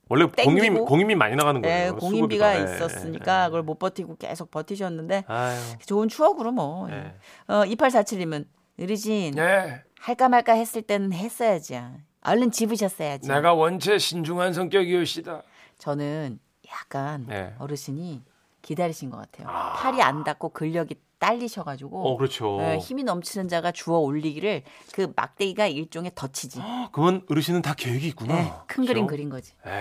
원래 0.08 0.26
공임이. 0.26 0.80
공임이 0.80 1.14
많이 1.14 1.34
나가는 1.36 1.60
네, 1.60 1.68
거예요. 1.68 1.96
공임비가 1.96 2.52
수고비가. 2.54 2.58
예, 2.70 2.74
있었으니까 2.76 3.40
예, 3.40 3.44
예. 3.44 3.46
그걸 3.46 3.62
못 3.62 3.78
버티고 3.78 4.16
계속 4.16 4.50
버티셨는데 4.50 5.24
아유. 5.26 5.58
좋은 5.86 6.08
추억으로 6.08 6.52
뭐. 6.52 6.90
예. 6.90 7.14
어, 7.46 7.64
2847님은 7.64 8.46
어르신 8.80 9.34
네. 9.34 9.82
할까 10.00 10.28
말까 10.28 10.52
했을 10.52 10.82
때는 10.82 11.12
했어야지. 11.12 11.80
얼른 12.22 12.50
집으셨어야지. 12.50 13.28
내가 13.28 13.54
원체 13.54 13.98
신중한 13.98 14.52
성격이오시다. 14.52 15.42
저는 15.78 16.38
약간 16.70 17.26
네. 17.28 17.54
어르신이 17.58 18.22
기다리신 18.62 19.10
것 19.10 19.18
같아요. 19.18 19.48
아. 19.48 19.74
팔이 19.74 20.00
안 20.02 20.24
닿고 20.24 20.50
근력이 20.50 20.96
딸리셔가지고 21.24 22.06
어, 22.06 22.16
그렇죠. 22.16 22.58
네, 22.60 22.78
힘이 22.78 23.02
넘치는 23.04 23.48
자가 23.48 23.72
주워 23.72 23.98
올리기를 24.00 24.62
그 24.92 25.12
막대기가 25.16 25.66
일종의 25.66 26.12
덧치지. 26.14 26.60
그건 26.92 27.22
어르신은 27.30 27.62
다 27.62 27.74
계획이 27.74 28.06
있구나. 28.08 28.34
네, 28.34 28.52
큰 28.66 28.84
그림 28.84 29.06
그렇죠? 29.06 29.16
그린 29.16 29.30
거지. 29.30 29.52
에이, 29.66 29.72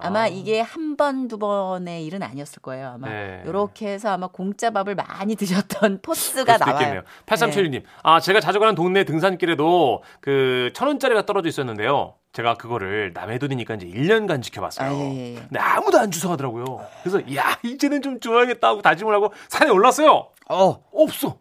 아마 0.00 0.20
아. 0.22 0.26
이게 0.28 0.60
한 0.60 0.96
번, 0.96 1.28
두 1.28 1.38
번의 1.38 2.04
일은 2.06 2.22
아니었을 2.22 2.62
거예요. 2.62 2.88
아마 2.94 3.08
네. 3.08 3.42
이렇게 3.46 3.88
해서 3.88 4.10
아마 4.10 4.28
공짜 4.28 4.70
밥을 4.70 4.94
많이 4.94 5.34
드셨던 5.36 6.00
포스가 6.02 6.56
나와요. 6.58 6.76
있겠네요. 6.76 7.02
8376님. 7.26 7.82
아, 8.02 8.20
제가 8.20 8.40
자주 8.40 8.58
가는 8.60 8.74
동네 8.74 9.04
등산길에도 9.04 10.02
그 10.20 10.70
천 10.74 10.86
원짜리가 10.88 11.26
떨어져 11.26 11.48
있었는데요. 11.48 12.14
제가 12.38 12.54
그거를 12.54 13.10
남의 13.14 13.40
돈이니까 13.40 13.74
이제 13.74 13.86
1년간 13.88 14.42
지켜봤어요. 14.42 14.88
아, 14.88 14.94
예, 14.94 15.16
예, 15.16 15.34
예. 15.34 15.40
근데 15.40 15.58
아무도 15.58 15.98
안 15.98 16.08
주워가더라고요. 16.12 16.86
그래서 17.02 17.34
야 17.34 17.58
이제는 17.64 18.00
좀 18.00 18.20
줘야겠다 18.20 18.68
하고 18.68 18.80
다짐을 18.80 19.12
하고 19.12 19.32
산에 19.48 19.72
올랐어요. 19.72 20.30
어, 20.48 20.84
없어. 20.92 21.36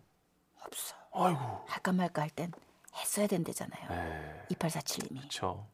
없어. 0.65 0.95
아이고. 1.13 1.39
할까 1.67 1.91
말까 1.91 2.23
할 2.23 2.31
땐 2.31 2.51
했어야 2.95 3.27
된대잖아요. 3.27 3.83
에이, 4.49 4.55
2847님이. 4.55 5.17
그렇죠. 5.19 5.67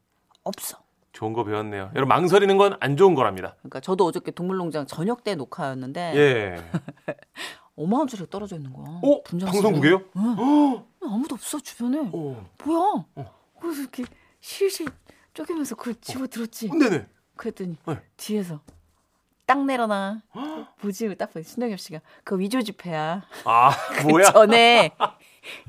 없어. 0.43 0.79
좋은 1.13 1.31
거 1.31 1.45
배웠네요. 1.45 1.91
여러분 1.95 2.09
망설이는 2.09 2.57
건 2.57 2.75
안 2.81 2.97
좋은 2.97 3.15
거랍니다. 3.15 3.55
그러니까 3.59 3.79
저도 3.79 4.05
어저께 4.05 4.31
동물농장 4.31 4.88
저녁 4.88 5.23
때 5.23 5.36
녹화였는데 5.36 6.13
예. 6.17 6.55
5만 7.77 7.99
원짜리가 7.99 8.29
떨어져 8.29 8.57
있는 8.57 8.73
거야. 8.73 8.99
어? 9.01 9.21
분장실에. 9.23 9.62
방송국이에요? 9.62 10.01
응. 10.17 10.83
아무도 11.01 11.36
없어 11.36 11.59
주변에. 11.62 12.09
어. 12.12 12.45
뭐야? 12.65 13.05
그래서 13.62 13.81
이렇게 13.83 14.03
실실 14.41 14.88
쪼개면서 15.33 15.75
그걸 15.75 15.95
집어 16.01 16.27
들었지. 16.27 16.69
네네. 16.69 17.07
그랬더니 17.35 17.77
네. 17.85 18.01
뒤에서 18.17 18.59
딱 19.45 19.65
내려놔. 19.65 20.21
뭐지? 20.81 21.15
딱 21.17 21.33
보니 21.33 21.43
신동엽 21.43 21.79
씨가 21.79 21.99
그 22.23 22.39
위조 22.39 22.61
지폐야. 22.61 23.23
아 23.45 23.71
뭐야? 24.07 24.31
전에 24.31 24.91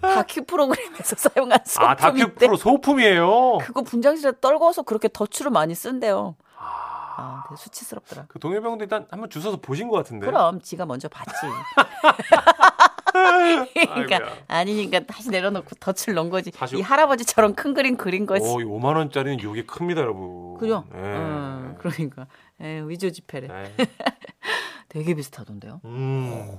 다큐 0.00 0.44
프로그램에서 0.44 1.16
사용한 1.16 1.58
아 1.78 1.96
다큐 1.96 2.18
소품인데 2.18 2.46
프로 2.46 2.56
소품이에요. 2.56 3.58
그거 3.62 3.82
분장실에 3.82 4.32
떨궈서 4.40 4.82
그렇게 4.82 5.08
덧추를 5.08 5.50
많이 5.50 5.74
쓴대요. 5.74 6.36
아, 6.56 7.14
아, 7.16 7.44
되게 7.48 7.56
수치스럽더라. 7.56 8.26
그 8.28 8.38
동해병도 8.38 8.84
일단 8.84 9.06
한번 9.10 9.30
주워서 9.30 9.56
보신 9.60 9.88
것 9.88 9.96
같은데. 9.96 10.26
그럼 10.26 10.60
지가 10.60 10.86
먼저 10.86 11.08
봤지. 11.08 11.30
그러니까 13.14 13.94
아이고야. 14.16 14.36
아니니까 14.48 15.00
다시 15.00 15.30
내려놓고 15.30 15.76
덧을 15.76 16.14
넣은 16.14 16.30
거지. 16.30 16.50
다시- 16.50 16.76
이 16.78 16.80
할아버지처럼 16.80 17.54
큰 17.54 17.72
그림 17.74 17.96
그린 17.96 18.26
거지. 18.26 18.44
오, 18.46 18.60
이 18.60 18.64
5만 18.64 18.96
원짜리는 18.96 19.40
요게 19.42 19.64
큽니다, 19.66 20.00
여러분. 20.00 20.58
그죠? 20.58 20.84
예. 20.94 20.98
어, 20.98 21.74
그러니까 21.78 22.26
에, 22.60 22.80
위조 22.86 23.10
지폐래. 23.10 23.48
예. 23.50 23.72
되게 24.88 25.14
비슷하던데요. 25.14 25.80
음. 25.84 26.58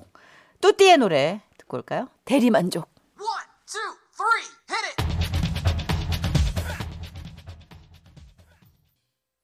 뚜띠의 0.61 0.97
노래 0.97 1.41
듣고 1.57 1.77
올까요? 1.77 2.07
대리만족. 2.25 2.89